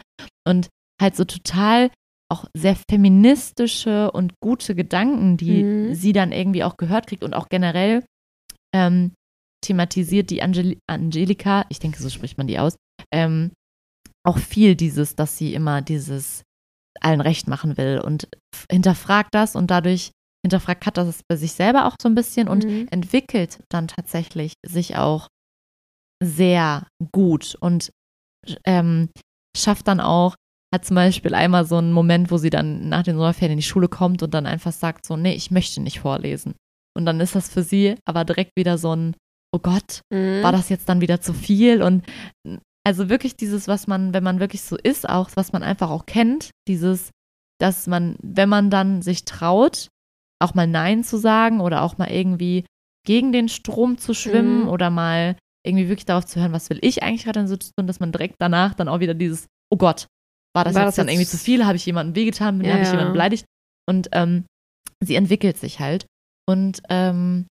Und 0.47 0.69
halt 1.01 1.15
so 1.17 1.25
total 1.25 1.89
auch 2.31 2.45
sehr 2.55 2.75
feministische 2.89 4.11
und 4.11 4.33
gute 4.41 4.75
Gedanken, 4.75 5.37
die 5.37 5.63
Mhm. 5.63 5.93
sie 5.93 6.13
dann 6.13 6.31
irgendwie 6.31 6.63
auch 6.63 6.77
gehört 6.77 7.07
kriegt 7.07 7.23
und 7.23 7.33
auch 7.33 7.49
generell 7.49 8.03
ähm, 8.73 9.11
thematisiert 9.63 10.29
die 10.29 10.41
Angel 10.41 10.77
Angelika, 10.89 11.65
ich 11.69 11.79
denke, 11.79 12.01
so 12.01 12.09
spricht 12.09 12.37
man 12.37 12.47
die 12.47 12.57
aus, 12.57 12.75
ähm, 13.13 13.51
auch 14.25 14.37
viel 14.37 14.75
dieses, 14.75 15.15
dass 15.15 15.37
sie 15.37 15.53
immer 15.53 15.81
dieses 15.81 16.43
allen 16.99 17.21
recht 17.21 17.47
machen 17.47 17.77
will 17.77 17.99
und 17.99 18.27
hinterfragt 18.71 19.29
das 19.33 19.55
und 19.55 19.69
dadurch 19.71 20.11
hinterfragt 20.45 20.83
Kat 20.83 20.97
das 20.97 21.21
bei 21.29 21.35
sich 21.35 21.53
selber 21.53 21.85
auch 21.85 21.95
so 22.01 22.09
ein 22.09 22.15
bisschen 22.15 22.47
und 22.47 22.65
Mhm. 22.65 22.87
entwickelt 22.91 23.59
dann 23.69 23.87
tatsächlich 23.87 24.53
sich 24.65 24.97
auch 24.97 25.27
sehr 26.23 26.87
gut 27.11 27.55
und 27.59 27.91
ähm, 28.65 29.09
schafft 29.55 29.87
dann 29.87 29.99
auch, 29.99 30.35
hat 30.73 30.85
zum 30.85 30.95
Beispiel 30.95 31.33
einmal 31.33 31.65
so 31.65 31.77
einen 31.77 31.91
Moment, 31.91 32.31
wo 32.31 32.37
sie 32.37 32.49
dann 32.49 32.87
nach 32.89 33.03
den 33.03 33.15
Sommerferien 33.17 33.53
in 33.53 33.57
die 33.59 33.63
Schule 33.63 33.89
kommt 33.89 34.23
und 34.23 34.33
dann 34.33 34.45
einfach 34.45 34.71
sagt 34.71 35.05
so, 35.05 35.17
nee, 35.17 35.33
ich 35.33 35.51
möchte 35.51 35.81
nicht 35.81 35.99
vorlesen. 35.99 36.55
Und 36.97 37.05
dann 37.05 37.19
ist 37.19 37.35
das 37.35 37.49
für 37.49 37.63
sie 37.63 37.95
aber 38.05 38.23
direkt 38.25 38.51
wieder 38.55 38.77
so 38.77 38.95
ein, 38.95 39.15
oh 39.53 39.59
Gott, 39.59 40.01
Mhm. 40.13 40.43
war 40.43 40.51
das 40.51 40.69
jetzt 40.69 40.87
dann 40.87 41.01
wieder 41.01 41.19
zu 41.21 41.33
viel? 41.33 41.81
Und 41.81 42.05
also 42.85 43.09
wirklich 43.09 43.35
dieses, 43.35 43.67
was 43.67 43.87
man, 43.87 44.13
wenn 44.13 44.23
man 44.23 44.39
wirklich 44.39 44.61
so 44.63 44.77
ist, 44.77 45.07
auch 45.07 45.29
was 45.35 45.51
man 45.53 45.61
einfach 45.63 45.89
auch 45.89 46.05
kennt, 46.05 46.51
dieses, 46.67 47.11
dass 47.59 47.85
man, 47.87 48.15
wenn 48.23 48.49
man 48.49 48.69
dann 48.69 49.01
sich 49.01 49.25
traut, 49.25 49.89
auch 50.41 50.53
mal 50.55 50.67
Nein 50.67 51.03
zu 51.03 51.17
sagen 51.17 51.59
oder 51.61 51.83
auch 51.83 51.97
mal 51.97 52.09
irgendwie 52.09 52.65
gegen 53.05 53.31
den 53.31 53.49
Strom 53.49 53.97
zu 53.97 54.13
schwimmen 54.13 54.63
Mhm. 54.63 54.69
oder 54.69 54.89
mal 54.89 55.35
irgendwie 55.65 55.87
wirklich 55.89 56.05
darauf 56.05 56.25
zu 56.25 56.39
hören, 56.39 56.53
was 56.53 56.69
will 56.71 56.79
ich 56.81 57.03
eigentlich 57.03 57.25
gerade 57.25 57.39
in 57.39 57.45
der 57.45 57.49
Situation, 57.49 57.85
dass 57.87 57.99
man 57.99 58.11
direkt 58.11 58.35
danach 58.39 58.73
dann 58.73 58.87
auch 58.87 58.99
wieder 58.99 59.13
dieses, 59.13 59.45
oh 59.71 59.77
Gott, 59.77 60.07
war 60.55 60.63
das 60.65 60.75
War 60.75 60.83
jetzt 60.83 60.89
das 60.89 60.95
dann 60.97 61.07
jetzt- 61.07 61.15
irgendwie 61.15 61.29
zu 61.29 61.37
viel? 61.37 61.65
Habe 61.65 61.75
ich 61.77 61.85
jemanden 61.85 62.15
wehgetan? 62.15 62.57
Bin- 62.57 62.67
Ja, 62.67 62.73
Habe 62.73 62.83
ich 62.83 62.89
jemanden 62.91 63.13
beleidigt? 63.13 63.45
Und 63.89 64.09
ähm, 64.11 64.45
sie 65.03 65.15
entwickelt 65.15 65.57
sich 65.57 65.79
halt. 65.79 66.05
Und 66.47 66.81
ähm, 66.89 67.47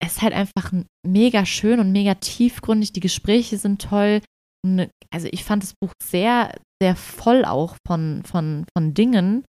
es 0.00 0.12
ist 0.16 0.22
halt 0.22 0.32
einfach 0.32 0.72
mega 1.06 1.44
schön 1.44 1.80
und 1.80 1.92
mega 1.92 2.14
tiefgründig. 2.14 2.92
Die 2.92 3.00
Gespräche 3.00 3.58
sind 3.58 3.82
toll. 3.82 4.20
Ne- 4.66 4.90
Also 5.10 5.28
ich 5.30 5.44
fand 5.44 5.62
das 5.62 5.74
Buch 5.80 5.92
sehr, 6.02 6.54
sehr 6.82 6.96
voll 6.96 7.44
auch 7.44 7.76
von, 7.86 8.22
von, 8.24 8.64
von 8.76 8.94
Dingen, 8.94 9.44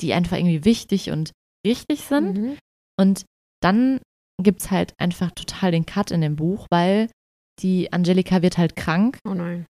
die 0.00 0.12
einfach 0.14 0.36
irgendwie 0.36 0.64
wichtig 0.64 1.10
und 1.10 1.32
richtig 1.66 2.02
sind. 2.02 2.36
Mhm. 2.38 2.58
Und 2.98 3.24
dann 3.62 4.00
gibt 4.42 4.62
es 4.62 4.70
halt 4.70 4.92
einfach 4.98 5.30
total 5.32 5.70
den 5.72 5.86
Cut 5.86 6.10
in 6.10 6.20
dem 6.20 6.36
Buch, 6.36 6.66
weil 6.70 7.08
die 7.60 7.92
Angelika 7.92 8.42
wird 8.42 8.58
halt 8.58 8.74
krank 8.76 9.18
Oh 9.26 9.34
nein. 9.34 9.64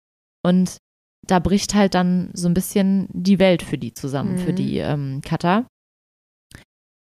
und 0.45 0.77
da 1.25 1.39
bricht 1.39 1.73
halt 1.73 1.93
dann 1.95 2.29
so 2.33 2.47
ein 2.47 2.53
bisschen 2.53 3.07
die 3.12 3.39
Welt 3.39 3.63
für 3.63 3.77
die 3.77 3.93
zusammen, 3.93 4.38
für 4.38 4.51
Mhm. 4.51 4.55
die 4.55 4.77
ähm, 4.79 5.21
Cutter. 5.21 5.65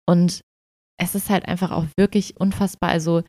Und 0.08 0.41
es 1.01 1.15
ist 1.15 1.29
halt 1.29 1.47
einfach 1.47 1.71
auch 1.71 1.86
wirklich 1.97 2.39
unfassbar. 2.39 2.89
Also, 2.89 3.23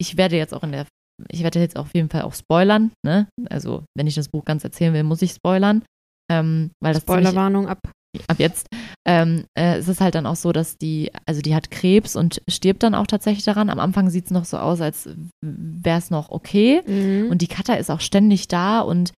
ich 0.00 0.16
werde 0.16 0.36
jetzt 0.36 0.54
auch 0.54 0.62
in 0.62 0.72
der, 0.72 0.86
ich 1.30 1.42
werde 1.42 1.60
jetzt 1.60 1.76
auf 1.76 1.94
jeden 1.94 2.08
Fall 2.08 2.22
auch 2.22 2.34
spoilern, 2.34 2.92
ne? 3.04 3.28
Also, 3.50 3.84
wenn 3.96 4.06
ich 4.06 4.14
das 4.14 4.28
Buch 4.28 4.44
ganz 4.44 4.64
erzählen 4.64 4.94
will, 4.94 5.02
muss 5.02 5.22
ich 5.22 5.32
spoilern. 5.32 5.82
Ähm, 6.30 6.70
weil 6.80 6.94
das 6.94 7.02
Spoilerwarnung 7.02 7.68
ab. 7.68 7.80
ab 8.28 8.38
jetzt. 8.38 8.68
Ähm, 9.06 9.44
äh, 9.58 9.76
es 9.78 9.88
ist 9.88 10.00
halt 10.00 10.14
dann 10.14 10.26
auch 10.26 10.36
so, 10.36 10.52
dass 10.52 10.78
die, 10.78 11.10
also 11.26 11.42
die 11.42 11.54
hat 11.56 11.70
Krebs 11.72 12.14
und 12.14 12.40
stirbt 12.48 12.82
dann 12.84 12.94
auch 12.94 13.08
tatsächlich 13.08 13.44
daran. 13.44 13.68
Am 13.68 13.80
Anfang 13.80 14.10
sieht 14.10 14.26
es 14.26 14.30
noch 14.30 14.44
so 14.44 14.56
aus, 14.58 14.80
als 14.80 15.08
wäre 15.44 15.98
es 15.98 16.10
noch 16.10 16.30
okay. 16.30 16.82
Mhm. 16.86 17.30
Und 17.30 17.42
die 17.42 17.48
Cutter 17.48 17.78
ist 17.78 17.90
auch 17.90 18.00
ständig 18.00 18.46
da 18.46 18.80
und 18.80 19.12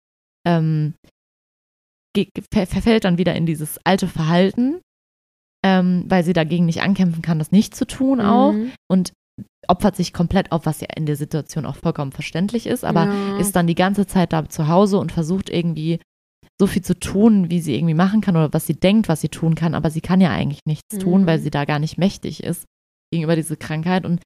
ähm, 0.46 0.94
verfällt 2.52 3.04
dann 3.04 3.18
wieder 3.18 3.34
in 3.34 3.46
dieses 3.46 3.78
alte 3.84 4.08
Verhalten, 4.08 4.80
ähm, 5.64 6.04
weil 6.08 6.24
sie 6.24 6.32
dagegen 6.32 6.66
nicht 6.66 6.82
ankämpfen 6.82 7.22
kann, 7.22 7.38
das 7.38 7.52
nicht 7.52 7.74
zu 7.74 7.86
tun 7.86 8.20
auch. 8.20 8.52
Mhm. 8.52 8.72
Und 8.88 9.12
opfert 9.68 9.96
sich 9.96 10.12
komplett 10.12 10.52
auf, 10.52 10.66
was 10.66 10.80
ja 10.80 10.88
in 10.96 11.06
der 11.06 11.16
Situation 11.16 11.64
auch 11.66 11.76
vollkommen 11.76 12.12
verständlich 12.12 12.66
ist, 12.66 12.84
aber 12.84 13.06
ja. 13.06 13.38
ist 13.38 13.54
dann 13.54 13.66
die 13.66 13.74
ganze 13.74 14.06
Zeit 14.06 14.32
da 14.32 14.48
zu 14.48 14.68
Hause 14.68 14.98
und 14.98 15.12
versucht 15.12 15.48
irgendwie 15.48 16.00
so 16.60 16.66
viel 16.66 16.82
zu 16.82 16.98
tun, 16.98 17.50
wie 17.50 17.60
sie 17.60 17.74
irgendwie 17.74 17.94
machen 17.94 18.20
kann 18.20 18.36
oder 18.36 18.52
was 18.52 18.66
sie 18.66 18.74
denkt, 18.74 19.08
was 19.08 19.20
sie 19.20 19.28
tun 19.28 19.54
kann, 19.54 19.74
aber 19.74 19.90
sie 19.90 20.00
kann 20.00 20.20
ja 20.20 20.30
eigentlich 20.30 20.60
nichts 20.66 20.98
tun, 20.98 21.22
Mhm. 21.22 21.26
weil 21.26 21.38
sie 21.38 21.50
da 21.50 21.64
gar 21.64 21.78
nicht 21.78 21.96
mächtig 21.98 22.42
ist 22.42 22.64
gegenüber 23.12 23.36
dieser 23.36 23.56
Krankheit 23.56 24.04
und 24.04 24.20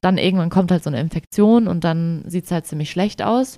dann 0.00 0.18
irgendwann 0.18 0.50
kommt 0.50 0.70
halt 0.70 0.82
so 0.82 0.90
eine 0.90 1.00
Infektion 1.00 1.66
und 1.68 1.84
dann 1.84 2.24
sieht 2.26 2.44
es 2.44 2.50
halt 2.50 2.66
ziemlich 2.66 2.90
schlecht 2.90 3.22
aus. 3.22 3.56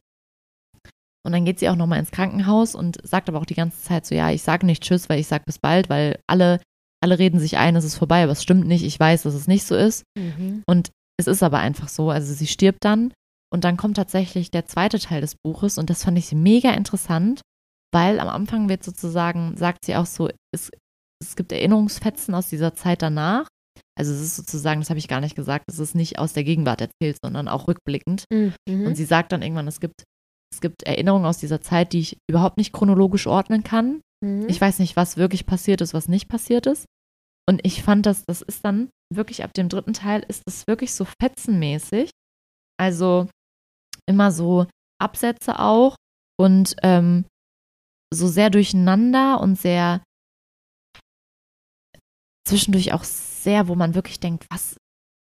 Und 1.25 1.33
dann 1.33 1.45
geht 1.45 1.59
sie 1.59 1.69
auch 1.69 1.77
nochmal 1.77 1.99
ins 1.99 2.11
Krankenhaus 2.11 2.75
und 2.75 2.99
sagt 3.07 3.29
aber 3.29 3.39
auch 3.39 3.47
die 3.47 3.55
ganze 3.55 3.83
Zeit 3.83 4.07
so, 4.07 4.15
ja, 4.15 4.31
ich 4.31 4.43
sage 4.43 4.65
nicht 4.65 4.83
Tschüss, 4.83 5.09
weil 5.09 5.21
ich 5.21 5.27
sage 5.27 5.45
bis 5.47 5.59
bald, 5.59 5.91
weil 5.91 6.19
alle, 6.27 6.61
alle 7.03 7.19
reden 7.19 7.39
sich 7.39 7.59
ein, 7.59 7.77
es 7.77 7.85
ist 7.85 7.97
vorbei, 7.97 8.23
aber 8.23 8.33
es 8.33 8.43
stimmt 8.43 8.67
nicht, 8.67 8.85
ich 8.85 8.99
weiß, 8.99 9.23
dass 9.23 9.35
es 9.35 9.47
nicht 9.47 9.65
so 9.65 9.77
ist. 9.77 10.05
Mhm. 10.17 10.63
Und 10.67 10.91
es 11.19 11.27
ist 11.27 11.43
aber 11.43 11.59
einfach 11.59 11.89
so, 11.89 12.11
also 12.11 12.33
sie 12.33 12.47
stirbt 12.47 12.85
dann 12.85 13.13
und 13.53 13.65
dann 13.65 13.77
kommt 13.77 13.97
tatsächlich 13.97 14.51
der 14.51 14.67
zweite 14.67 14.99
Teil 14.99 15.21
des 15.21 15.35
Buches 15.45 15.77
und 15.77 15.91
das 15.91 16.05
fand 16.05 16.17
ich 16.17 16.33
mega 16.33 16.71
interessant, 16.71 17.43
weil 17.93 18.21
am 18.21 18.29
Anfang 18.29 18.69
wird 18.69 18.85
sozusagen, 18.85 19.57
sagt 19.57 19.85
sie 19.85 19.97
auch 19.97 20.07
so, 20.07 20.31
es, 20.55 20.71
es 21.23 21.37
gibt 21.37 21.53
Erinnerungsfetzen 21.53 22.35
aus 22.35 22.49
dieser 22.49 22.75
Zeit 22.75 23.03
danach. 23.03 23.47
Also 23.99 24.13
es 24.13 24.21
ist 24.21 24.37
sozusagen, 24.37 24.81
das 24.81 24.89
habe 24.89 24.99
ich 24.99 25.09
gar 25.09 25.21
nicht 25.21 25.37
gesagt, 25.37 25.65
es 25.69 25.79
ist 25.79 25.95
nicht 25.95 26.19
aus 26.19 26.33
der 26.33 26.45
Gegenwart 26.45 26.81
erzählt, 26.81 27.19
sondern 27.23 27.49
auch 27.49 27.69
rückblickend. 27.69 28.25
Mhm. 28.33 28.55
Und 28.67 28.95
sie 28.95 29.05
sagt 29.05 29.33
dann 29.33 29.43
irgendwann, 29.43 29.69
es 29.69 29.81
gibt, 29.81 30.05
es 30.53 30.61
gibt 30.61 30.83
Erinnerungen 30.83 31.27
aus 31.27 31.39
dieser 31.39 31.61
Zeit, 31.61 31.93
die 31.93 32.01
ich 32.01 32.19
überhaupt 32.29 32.57
nicht 32.57 32.73
chronologisch 32.73 33.27
ordnen 33.27 33.63
kann. 33.63 34.01
Mhm. 34.25 34.49
Ich 34.49 34.61
weiß 34.61 34.79
nicht, 34.79 34.97
was 34.97 35.17
wirklich 35.17 35.47
passiert 35.47 35.81
ist, 35.81 35.95
was 35.95 36.09
nicht 36.09 36.29
passiert 36.29 36.67
ist. 36.67 36.87
Und 37.49 37.65
ich 37.65 37.83
fand, 37.83 38.07
dass 38.07 38.25
das 38.27 38.43
ist 38.43 38.65
dann 38.65 38.91
wirklich 39.13 39.43
ab 39.45 39.55
dem 39.55 39.69
dritten 39.69 39.93
Teil 39.93 40.25
ist 40.29 40.43
es 40.47 40.67
wirklich 40.67 40.95
so 40.95 41.07
fetzenmäßig. 41.21 42.11
Also 42.79 43.29
immer 44.07 44.31
so 44.31 44.67
Absätze 45.01 45.59
auch 45.59 45.97
und 46.39 46.77
ähm, 46.83 47.25
so 48.13 48.29
sehr 48.29 48.51
durcheinander 48.51 49.41
und 49.41 49.57
sehr 49.57 50.03
zwischendurch 52.47 52.93
auch 52.93 53.05
sehr, 53.05 53.69
wo 53.69 53.75
man 53.75 53.95
wirklich 53.95 54.21
denkt, 54.21 54.47
was 54.51 54.77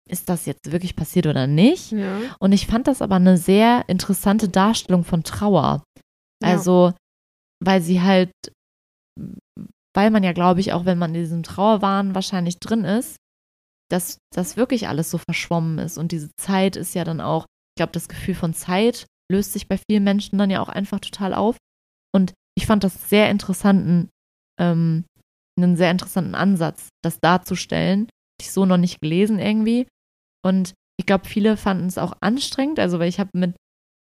ist 0.09 0.29
das 0.29 0.45
jetzt 0.45 0.71
wirklich 0.71 0.95
passiert 0.95 1.27
oder 1.27 1.47
nicht? 1.47 1.91
ja. 1.91 2.19
Und 2.39 2.51
ich 2.51 2.67
fand 2.67 2.87
das 2.87 3.01
aber 3.01 3.15
eine 3.15 3.37
sehr 3.37 3.87
interessante 3.87 4.49
Darstellung 4.49 5.03
von 5.03 5.23
Trauer. 5.23 5.83
Ja. 6.43 6.49
Also, 6.49 6.93
weil 7.63 7.81
sie 7.81 8.01
halt, 8.01 8.31
weil 9.95 10.11
man 10.11 10.23
ja, 10.23 10.33
glaube 10.33 10.59
ich, 10.59 10.73
auch 10.73 10.85
wenn 10.85 10.97
man 10.97 11.15
in 11.15 11.21
diesem 11.21 11.43
Trauerwahn 11.43 12.13
wahrscheinlich 12.13 12.59
drin 12.59 12.83
ist, 12.83 13.17
dass 13.89 14.17
das 14.33 14.57
wirklich 14.57 14.87
alles 14.87 15.09
so 15.11 15.17
verschwommen 15.17 15.79
ist. 15.79 15.97
Und 15.97 16.11
diese 16.11 16.29
Zeit 16.37 16.75
ist 16.75 16.95
ja 16.95 17.03
dann 17.03 17.21
auch, 17.21 17.45
ich 17.45 17.79
glaube, 17.79 17.93
das 17.93 18.07
Gefühl 18.07 18.35
von 18.35 18.53
Zeit 18.53 19.05
löst 19.31 19.53
sich 19.53 19.67
bei 19.67 19.77
vielen 19.77 20.03
Menschen 20.03 20.37
dann 20.37 20.49
ja 20.49 20.61
auch 20.61 20.69
einfach 20.69 20.99
total 20.99 21.33
auf. 21.33 21.57
Und 22.13 22.33
ich 22.57 22.65
fand 22.65 22.83
das 22.83 23.09
sehr 23.09 23.29
interessanten, 23.29 24.09
ähm, 24.59 25.05
einen 25.57 25.77
sehr 25.77 25.91
interessanten 25.91 26.35
Ansatz, 26.35 26.89
das 27.03 27.19
darzustellen. 27.19 28.01
Hatte 28.01 28.47
ich 28.47 28.51
so 28.51 28.65
noch 28.65 28.77
nicht 28.77 29.01
gelesen 29.01 29.39
irgendwie. 29.39 29.87
Und 30.45 30.73
ich 30.99 31.05
glaube, 31.05 31.25
viele 31.27 31.57
fanden 31.57 31.87
es 31.87 31.97
auch 31.97 32.13
anstrengend, 32.21 32.79
also 32.79 32.99
weil 32.99 33.09
ich 33.09 33.19
habe 33.19 33.31
mit 33.33 33.55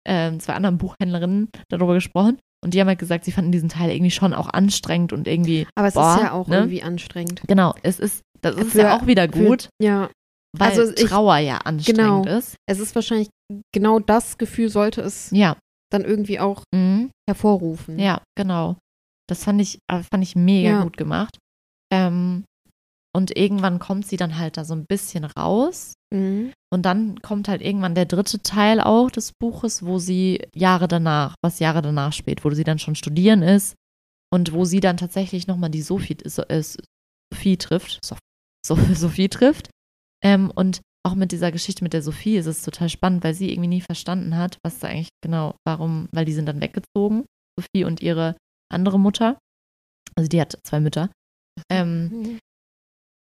ähm, 0.07 0.39
zwei 0.39 0.53
anderen 0.53 0.77
Buchhändlerinnen 0.77 1.49
darüber 1.69 1.93
gesprochen 1.95 2.37
Und 2.63 2.73
die 2.73 2.79
haben 2.81 2.87
halt 2.87 2.99
gesagt, 2.99 3.25
sie 3.25 3.31
fanden 3.31 3.51
diesen 3.51 3.69
Teil 3.69 3.89
irgendwie 3.91 4.11
schon 4.11 4.33
auch 4.33 4.49
anstrengend 4.49 5.13
und 5.13 5.27
irgendwie. 5.27 5.67
Aber 5.75 5.87
es 5.87 5.93
boah, 5.95 6.15
ist 6.15 6.21
ja 6.21 6.31
auch 6.33 6.47
ne? 6.47 6.57
irgendwie 6.57 6.83
anstrengend. 6.83 7.41
Genau, 7.47 7.73
es 7.83 7.99
ist, 7.99 8.21
das 8.41 8.55
ist 8.55 8.71
Für- 8.73 8.81
ja 8.81 8.97
auch 8.97 9.07
wieder 9.07 9.23
für- 9.23 9.45
gut, 9.45 9.69
Ja, 9.81 10.09
weil 10.57 10.69
also 10.79 10.91
ich- 10.93 11.09
Trauer 11.09 11.37
ja 11.37 11.57
anstrengend 11.59 12.25
genau. 12.25 12.37
ist. 12.37 12.55
es 12.67 12.79
ist 12.79 12.93
wahrscheinlich 12.95 13.29
genau 13.73 13.99
das 13.99 14.37
Gefühl 14.37 14.69
sollte 14.69 15.01
es 15.01 15.29
Ja, 15.31 15.57
dann 15.91 16.03
irgendwie 16.03 16.39
auch 16.39 16.63
mhm. 16.73 17.09
hervorrufen. 17.29 17.97
ja, 17.99 18.21
genau. 18.37 18.77
Das 19.27 19.43
fand 19.43 19.59
ich, 19.61 19.79
äh, 19.91 20.03
fand 20.03 20.23
ich 20.23 20.35
mega 20.35 20.69
Ja. 20.69 20.83
gut 20.83 20.97
gemacht. 20.97 21.37
Ähm, 21.91 22.43
und 23.15 23.35
irgendwann 23.35 23.79
kommt 23.79 24.05
sie 24.05 24.17
dann 24.17 24.37
halt 24.37 24.57
da 24.57 24.65
so 24.65 24.73
ein 24.73 24.85
bisschen 24.85 25.23
raus. 25.23 25.93
Mhm. 26.13 26.51
Und 26.71 26.81
dann 26.81 27.21
kommt 27.21 27.47
halt 27.47 27.61
irgendwann 27.61 27.95
der 27.95 28.05
dritte 28.05 28.41
Teil 28.41 28.81
auch 28.81 29.09
des 29.09 29.31
Buches, 29.39 29.85
wo 29.85 29.99
sie 29.99 30.41
Jahre 30.53 30.89
danach, 30.89 31.35
was 31.41 31.59
Jahre 31.59 31.81
danach 31.81 32.11
spielt, 32.11 32.43
wo 32.43 32.49
sie 32.51 32.65
dann 32.65 32.77
schon 32.77 32.95
studieren 32.95 33.41
ist 33.41 33.75
und 34.33 34.51
wo 34.51 34.65
sie 34.65 34.81
dann 34.81 34.97
tatsächlich 34.97 35.47
nochmal 35.47 35.69
die 35.69 35.81
Sophie, 35.81 36.17
so, 36.25 36.41
äh, 36.43 36.61
Sophie 36.61 37.55
trifft, 37.55 37.99
so, 38.03 38.17
so, 38.65 38.75
Sophie 38.93 39.29
trifft. 39.29 39.69
Ähm, 40.21 40.51
und 40.53 40.81
auch 41.05 41.15
mit 41.15 41.31
dieser 41.31 41.53
Geschichte 41.53 41.83
mit 41.83 41.93
der 41.93 42.01
Sophie 42.01 42.35
ist 42.35 42.47
es 42.47 42.63
total 42.63 42.89
spannend, 42.89 43.23
weil 43.23 43.33
sie 43.33 43.49
irgendwie 43.51 43.69
nie 43.69 43.81
verstanden 43.81 44.35
hat, 44.35 44.57
was 44.65 44.79
da 44.79 44.89
eigentlich 44.89 45.09
genau, 45.23 45.55
warum, 45.65 46.09
weil 46.11 46.25
die 46.25 46.33
sind 46.33 46.47
dann 46.47 46.61
weggezogen, 46.61 47.23
Sophie 47.57 47.85
und 47.85 48.01
ihre 48.01 48.35
andere 48.69 48.99
Mutter. 48.99 49.37
Also 50.15 50.27
die 50.27 50.41
hat 50.41 50.57
zwei 50.63 50.81
Mütter. 50.81 51.09
Ähm, 51.71 52.09
Mhm. 52.09 52.39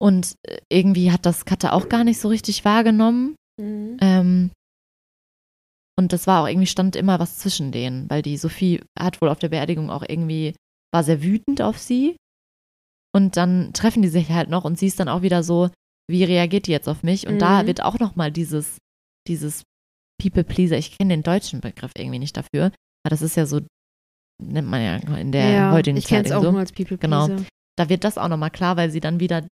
Und 0.00 0.34
äh, 0.46 0.58
irgendwie 0.70 1.10
hat 1.12 1.26
das 1.26 1.44
Katja 1.44 1.72
auch 1.72 1.88
gar 1.88 2.04
nicht 2.04 2.20
so 2.20 2.28
richtig 2.28 2.64
wahrgenommen. 2.64 3.34
Mhm. 3.60 3.96
Ähm, 4.00 4.50
und 5.98 6.12
das 6.12 6.26
war 6.26 6.42
auch 6.42 6.48
irgendwie, 6.48 6.66
stand 6.68 6.94
immer 6.94 7.18
was 7.18 7.38
zwischen 7.38 7.72
denen, 7.72 8.08
weil 8.08 8.22
die 8.22 8.36
Sophie 8.36 8.80
hat 8.98 9.20
wohl 9.20 9.28
auf 9.28 9.40
der 9.40 9.48
Beerdigung 9.48 9.90
auch 9.90 10.04
irgendwie, 10.06 10.54
war 10.94 11.02
sehr 11.02 11.22
wütend 11.22 11.60
auf 11.60 11.78
sie. 11.78 12.16
Und 13.14 13.36
dann 13.36 13.72
treffen 13.72 14.02
die 14.02 14.08
sich 14.08 14.28
halt 14.30 14.48
noch 14.48 14.64
und 14.64 14.78
sie 14.78 14.86
ist 14.86 15.00
dann 15.00 15.08
auch 15.08 15.22
wieder 15.22 15.42
so, 15.42 15.70
wie 16.08 16.22
reagiert 16.24 16.66
die 16.68 16.70
jetzt 16.72 16.88
auf 16.88 17.02
mich? 17.02 17.26
Und 17.26 17.40
da 17.40 17.62
Mhm. 17.62 17.66
wird 17.66 17.82
auch 17.82 17.98
nochmal 17.98 18.30
dieses, 18.30 18.78
dieses 19.26 19.64
People 20.22 20.44
Pleaser, 20.44 20.78
ich 20.78 20.96
kenne 20.96 21.14
den 21.14 21.22
deutschen 21.22 21.60
Begriff 21.60 21.92
irgendwie 21.96 22.18
nicht 22.20 22.36
dafür, 22.36 22.66
aber 23.04 23.10
das 23.10 23.22
ist 23.22 23.36
ja 23.36 23.46
so, 23.46 23.60
nennt 24.40 24.68
man 24.68 24.82
ja 24.82 24.96
in 25.16 25.32
der 25.32 25.50
ja, 25.50 25.72
heutigen 25.72 25.96
ich 25.96 26.04
Zeit 26.04 26.24
kenne 26.24 26.28
es 26.28 26.32
auch 26.32 26.42
so 26.42 26.50
nur 26.52 26.60
als 26.60 26.72
People 26.72 26.96
Genau. 26.98 27.28
Da 27.76 27.88
wird 27.88 28.04
das 28.04 28.18
auch 28.18 28.28
nochmal 28.28 28.50
klar, 28.50 28.76
weil 28.76 28.90
sie 28.90 29.00
dann 29.00 29.20
wieder 29.20 29.46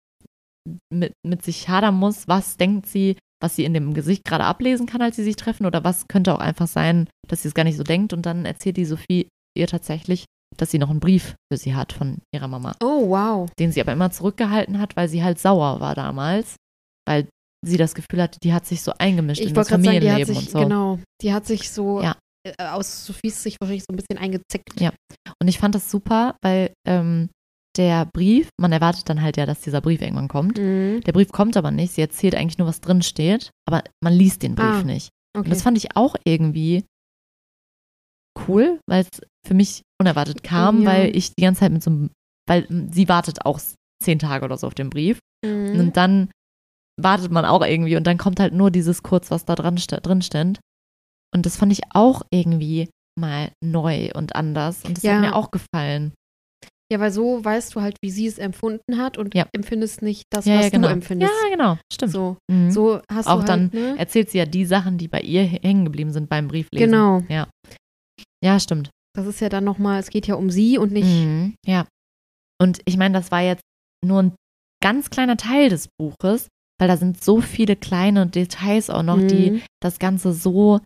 mit, 0.94 1.14
mit 1.26 1.44
sich 1.44 1.70
hadern 1.70 1.96
muss, 1.96 2.28
was 2.28 2.58
denkt 2.58 2.88
sie, 2.88 3.18
was 3.42 3.56
sie 3.56 3.66
in 3.66 3.74
dem 3.74 3.94
Gesicht 3.94 4.24
gerade 4.26 4.44
ablesen 4.46 4.86
kann, 4.88 5.02
als 5.02 5.16
sie 5.16 5.24
sich 5.24 5.36
treffen, 5.36 5.66
oder 5.66 5.84
was 5.84 6.08
könnte 6.08 6.34
auch 6.34 6.40
einfach 6.40 6.68
sein, 6.68 7.08
dass 7.28 7.42
sie 7.44 7.48
es 7.50 7.54
gar 7.54 7.64
nicht 7.64 7.78
so 7.78 7.84
denkt. 7.84 8.14
Und 8.14 8.26
dann 8.26 8.46
erzählt 8.46 8.78
die 8.78 8.86
Sophie 8.86 9.28
ihr 9.58 9.68
tatsächlich, 9.68 10.26
dass 10.58 10.72
sie 10.72 10.80
noch 10.80 10.90
einen 10.90 11.00
Brief 11.00 11.36
für 11.52 11.58
sie 11.58 11.76
hat 11.76 11.92
von 11.94 12.20
ihrer 12.34 12.48
Mama, 12.48 12.76
Oh, 12.82 13.10
wow. 13.10 13.50
den 13.60 13.72
sie 13.72 13.82
aber 13.82 13.92
immer 13.94 14.12
zurückgehalten 14.12 14.80
hat, 14.80 14.96
weil 14.96 15.08
sie 15.10 15.24
halt 15.24 15.38
sauer 15.40 15.80
war 15.82 15.96
damals, 15.96 16.56
weil 17.08 17.28
sie 17.66 17.78
das 17.78 17.94
Gefühl 17.96 18.22
hatte, 18.22 18.40
die 18.42 18.54
hat 18.54 18.66
sich 18.66 18.82
so 18.82 18.94
eingemischt 18.98 19.42
Ich 19.42 19.50
in 19.50 19.54
das 19.54 19.70
wollte 19.72 19.82
gerade 19.82 19.84
sagen, 19.84 20.00
die 20.02 20.12
hat 20.12 20.28
Familienleben 20.28 20.36
sich, 20.36 20.46
und 20.56 20.60
so. 20.62 20.68
genau, 20.68 21.00
die 21.22 21.34
hat 21.34 21.46
sich 21.46 21.70
so 21.72 22.02
Ja. 22.02 22.16
äh, 22.48 22.64
aus 22.68 23.06
Sophies 23.06 23.42
Sicht 23.44 23.58
wahrscheinlich 23.60 23.84
so 23.84 23.94
ein 23.94 23.98
bisschen 23.98 24.18
eingezickt. 24.18 24.80
Ja. 24.80 24.92
Und 25.42 25.48
ich 25.48 25.58
fand 25.58 25.76
das 25.76 25.90
super, 25.92 26.36
weil 26.44 26.72
ähm, 26.88 27.30
der 27.78 28.06
Brief, 28.06 28.50
man 28.60 28.72
erwartet 28.72 29.10
dann 29.10 29.22
halt 29.22 29.38
ja, 29.38 29.46
dass 29.46 29.62
dieser 29.62 29.82
Brief 29.82 30.02
irgendwann 30.02 30.28
kommt. 30.28 30.58
Mhm. 30.58 31.02
Der 31.06 31.12
Brief 31.14 31.32
kommt 31.32 31.58
aber 31.58 31.72
nicht. 31.72 31.94
Sie 31.94 32.02
erzählt 32.02 32.36
eigentlich 32.36 32.58
nur, 32.58 32.68
was 32.68 32.82
drin 32.82 33.02
steht, 33.02 33.52
aber 33.68 33.84
man 34.04 34.14
liest 34.14 34.44
den 34.44 34.56
Brief 34.56 34.66
Ah, 34.66 34.84
nicht. 34.84 35.10
Und 35.36 35.42
Okay. 35.42 35.50
das 35.50 35.62
fand 35.64 35.78
ich 35.78 35.96
auch 35.96 36.16
irgendwie 36.24 36.86
cool, 38.48 38.80
weil 38.88 39.02
es 39.04 39.10
für 39.48 39.54
mich 39.54 39.82
unerwartet 40.02 40.44
kam, 40.44 40.82
Ja. 40.84 40.90
weil 40.90 41.16
ich 41.16 41.32
die 41.38 41.44
ganze 41.44 41.60
Zeit 41.62 41.72
mit 41.72 41.84
so 41.84 41.90
einem, 41.92 42.10
weil 42.48 42.68
sie 42.92 43.08
wartet 43.08 43.46
auch 43.46 43.60
zehn 44.04 44.20
Tage 44.20 44.46
oder 44.46 44.58
so 44.58 44.68
auf 44.68 44.76
den 44.76 44.90
Brief. 44.90 45.20
Mhm. 45.46 45.80
Und 45.80 45.98
dann 45.98 46.30
wartet 47.02 47.32
man 47.32 47.46
auch 47.46 47.66
irgendwie 47.66 47.96
und 47.98 48.06
dann 48.08 48.18
kommt 48.18 48.40
halt 48.40 48.54
nur 48.54 48.72
dieses 48.72 49.04
kurz, 49.04 49.32
was 49.32 49.46
da 49.46 49.56
dran, 49.56 49.76
drin 49.76 50.22
stand. 50.22 50.60
Und 51.34 51.46
das 51.46 51.58
fand 51.58 51.72
ich 51.72 51.82
auch 51.92 52.22
irgendwie 52.32 52.90
mal 53.20 53.52
neu 53.64 54.12
und 54.14 54.36
anders. 54.36 54.84
Und 54.86 54.98
das 54.98 55.04
Ja. 55.04 55.16
hat 55.16 55.22
mir 55.22 55.36
auch 55.36 55.52
gefallen. 55.52 56.14
Ja, 56.92 57.00
weil 57.00 57.12
so 57.12 57.44
weißt 57.44 57.74
du 57.76 57.82
halt, 57.82 57.98
wie 58.04 58.12
sie 58.12 58.28
es 58.28 58.38
empfunden 58.38 58.98
hat 58.98 59.18
und 59.18 59.34
Ja. 59.34 59.48
empfindest 59.54 60.02
nicht 60.04 60.24
das, 60.32 60.46
ja, 60.46 60.56
was 60.58 60.66
ja, 60.66 60.70
genau. 60.70 60.88
du 60.88 60.94
empfindest. 60.94 61.34
Ja, 61.44 61.50
genau. 61.50 61.78
Stimmt. 61.92 62.12
So, 62.12 62.38
Mhm. 62.52 62.70
so 62.70 63.02
hast 63.12 63.28
Auch 63.28 63.40
du 63.42 63.46
dann 63.48 63.62
halt, 63.64 63.74
ne? 63.74 63.96
Erzählt 63.98 64.30
sie 64.30 64.38
ja 64.38 64.46
die 64.46 64.66
Sachen, 64.66 64.98
die 65.00 65.08
bei 65.08 65.22
ihr 65.22 65.44
hängen 65.44 65.86
geblieben 65.86 66.12
sind 66.14 66.30
beim 66.30 66.48
Brieflesen. 66.48 66.92
Genau. 66.92 67.24
Ja, 68.44 68.60
stimmt. 68.60 68.92
Das 69.18 69.26
ist 69.26 69.40
ja 69.40 69.50
dann 69.50 69.64
nochmal, 69.64 70.00
es 70.00 70.10
geht 70.10 70.28
ja 70.28 70.36
um 70.36 70.50
sie 70.52 70.78
und 70.78 70.92
nicht. 70.92 71.08
Mhm, 71.08 71.56
ja. 71.66 71.88
Und 72.62 72.80
ich 72.86 72.98
meine, 72.98 73.14
das 73.18 73.32
war 73.32 73.42
jetzt 73.42 73.64
nur 74.06 74.22
ein 74.22 74.36
ganz 74.84 75.10
kleiner 75.10 75.38
Teil 75.38 75.70
des 75.70 75.88
Buches, 76.00 76.48
weil 76.80 76.88
da 76.88 76.98
sind 76.98 77.24
so 77.24 77.42
viele 77.42 77.76
kleine 77.76 78.28
Details 78.28 78.90
auch 78.92 79.04
noch, 79.04 79.22
die 79.22 79.52
Mhm. 79.52 79.62
das 79.82 79.98
Ganze 80.00 80.34
so 80.34 80.82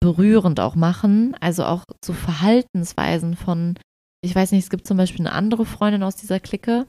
berührend 0.00 0.60
auch 0.60 0.74
machen. 0.76 1.36
Also 1.40 1.64
auch 1.64 1.84
so 2.04 2.12
Verhaltensweisen 2.14 3.36
von, 3.36 3.74
ich 4.24 4.34
weiß 4.34 4.52
nicht, 4.52 4.64
es 4.64 4.70
gibt 4.70 4.86
zum 4.86 4.96
Beispiel 4.96 5.20
eine 5.26 5.32
andere 5.32 5.66
Freundin 5.66 6.02
aus 6.02 6.16
dieser 6.16 6.40
Clique. 6.40 6.86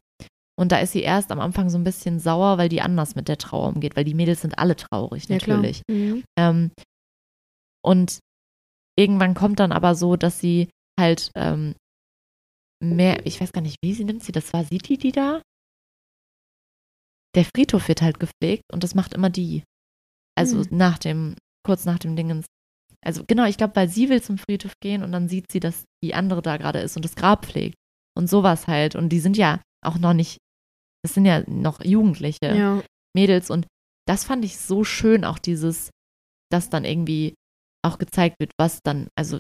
Und 0.58 0.72
da 0.72 0.80
ist 0.80 0.94
sie 0.94 1.02
erst 1.02 1.32
am 1.32 1.42
Anfang 1.42 1.70
so 1.70 1.78
ein 1.78 1.84
bisschen 1.84 2.20
sauer, 2.20 2.58
weil 2.58 2.70
die 2.70 2.82
anders 2.82 3.16
mit 3.16 3.28
der 3.28 3.38
Trauer 3.38 3.68
umgeht, 3.68 3.98
weil 3.98 4.06
die 4.06 4.14
Mädels 4.14 4.42
sind 4.42 4.58
alle 4.58 4.78
traurig, 4.78 5.28
Ja, 5.28 5.36
natürlich. 5.36 5.82
Mhm. 5.90 6.24
Ähm, 6.40 6.72
und 7.84 8.20
irgendwann 8.98 9.34
kommt 9.34 9.60
dann 9.60 9.74
aber 9.74 9.96
so, 9.96 10.16
dass 10.16 10.40
sie 10.40 10.70
halt 10.98 11.30
ähm, 11.36 11.76
mehr, 12.82 13.26
ich 13.26 13.42
weiß 13.42 13.52
gar 13.52 13.62
nicht, 13.62 13.78
wie 13.84 13.94
sie 13.94 14.06
nimmt 14.06 14.24
sie, 14.24 14.32
das 14.32 14.54
war 14.54 14.64
Siti, 14.64 14.98
die 14.98 15.12
da? 15.12 15.42
Der 17.36 17.44
Friedhof 17.44 17.90
wird 17.90 18.02
halt 18.02 18.20
gepflegt 18.22 18.64
und 18.72 18.84
das 18.84 18.96
macht 18.96 19.14
immer 19.14 19.30
die. 19.30 19.64
Also 20.38 20.64
Hm. 20.64 20.78
nach 20.78 20.98
dem, 20.98 21.36
kurz 21.66 21.84
nach 21.84 22.00
dem 22.00 22.16
Dingens. 22.16 22.46
Also 23.06 23.24
genau, 23.26 23.46
ich 23.46 23.58
glaube, 23.58 23.76
weil 23.76 23.90
sie 23.90 24.10
will 24.10 24.22
zum 24.22 24.38
Friedhof 24.38 24.74
gehen 24.82 25.04
und 25.04 25.12
dann 25.12 25.30
sieht 25.30 25.52
sie, 25.52 25.60
dass 25.60 25.86
die 26.04 26.16
andere 26.16 26.42
da 26.42 26.58
gerade 26.58 26.80
ist 26.80 26.96
und 26.96 27.06
das 27.06 27.16
Grab 27.16 27.46
pflegt. 27.46 27.76
Und 28.18 28.30
sowas 28.30 28.68
halt. 28.68 28.96
Und 28.96 29.10
die 29.10 29.20
sind 29.20 29.36
ja 29.38 29.62
auch 29.86 29.98
noch 29.98 30.14
nicht, 30.14 30.38
das 31.04 31.14
sind 31.14 31.26
ja 31.26 31.44
noch 31.48 31.84
Jugendliche. 31.84 32.56
Ja. 32.56 32.84
Mädels 33.16 33.50
und 33.50 33.68
das 34.08 34.26
fand 34.26 34.46
ich 34.46 34.58
so 34.58 34.84
schön, 34.84 35.26
auch 35.26 35.40
dieses, 35.40 35.90
dass 36.52 36.70
dann 36.70 36.86
irgendwie 36.86 37.34
auch 37.84 37.98
gezeigt 37.98 38.40
wird, 38.40 38.52
was 38.60 38.80
dann, 38.84 39.08
also 39.18 39.40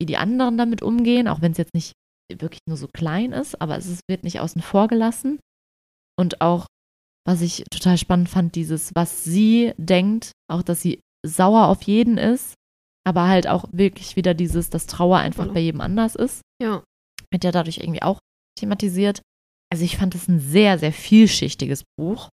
wie 0.00 0.06
die 0.06 0.16
anderen 0.16 0.58
damit 0.58 0.82
umgehen, 0.82 1.28
auch 1.28 1.40
wenn 1.40 1.52
es 1.52 1.58
jetzt 1.58 1.74
nicht 1.74 1.92
wirklich 2.30 2.60
nur 2.66 2.76
so 2.76 2.88
klein 2.88 3.32
ist, 3.32 3.60
aber 3.60 3.76
es 3.76 4.00
wird 4.08 4.24
nicht 4.24 4.40
außen 4.40 4.62
vor 4.62 4.88
gelassen. 4.88 5.38
Und 6.18 6.40
auch, 6.40 6.66
was 7.26 7.40
ich 7.40 7.64
total 7.70 7.96
spannend 7.96 8.28
fand, 8.28 8.54
dieses, 8.54 8.90
was 8.94 9.24
sie 9.24 9.72
denkt, 9.76 10.32
auch, 10.50 10.62
dass 10.62 10.82
sie 10.82 11.00
sauer 11.24 11.68
auf 11.68 11.82
jeden 11.82 12.18
ist, 12.18 12.54
aber 13.04 13.28
halt 13.28 13.46
auch 13.48 13.64
wirklich 13.72 14.16
wieder 14.16 14.34
dieses, 14.34 14.70
dass 14.70 14.86
Trauer 14.86 15.18
einfach 15.18 15.44
Voll. 15.46 15.54
bei 15.54 15.60
jedem 15.60 15.80
anders 15.80 16.14
ist 16.14 16.40
Ja. 16.62 16.82
wird 17.32 17.44
ja 17.44 17.50
dadurch 17.50 17.78
irgendwie 17.78 18.02
auch 18.02 18.18
thematisiert. 18.58 19.22
Also 19.72 19.84
ich 19.84 19.96
fand 19.96 20.14
es 20.14 20.28
ein 20.28 20.38
sehr, 20.38 20.78
sehr 20.78 20.92
vielschichtiges 20.92 21.84
Buch. 21.98 22.28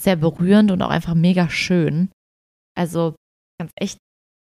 Sehr 0.00 0.14
berührend 0.16 0.70
und 0.70 0.80
auch 0.82 0.90
einfach 0.90 1.14
mega 1.14 1.50
schön. 1.50 2.10
Also 2.76 3.16
ganz 3.60 3.72
echt 3.74 3.98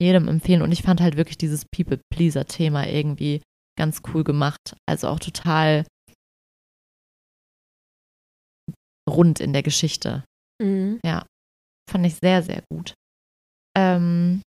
jedem 0.03 0.29
empfehlen. 0.29 0.61
Und 0.63 0.71
ich 0.73 0.83
fand 0.83 1.01
halt 1.01 1.17
wirklich 1.17 1.39
dieses 1.39 1.65
People-Pleaser-Thema 1.75 2.87
irgendwie 2.87 3.41
ganz 3.79 4.03
cool 4.13 4.23
gemacht. 4.23 4.77
Also 4.87 5.09
auch 5.09 5.19
total 5.19 5.87
rund 9.09 9.41
in 9.41 9.53
der 9.53 9.63
Geschichte. 9.63 10.25
Mhm. 10.63 11.01
Fand 11.91 12.07
ich 12.07 12.17
sehr, 12.17 12.43
sehr 12.43 12.63
gut. 12.71 12.95
Ähm, 13.77 14.43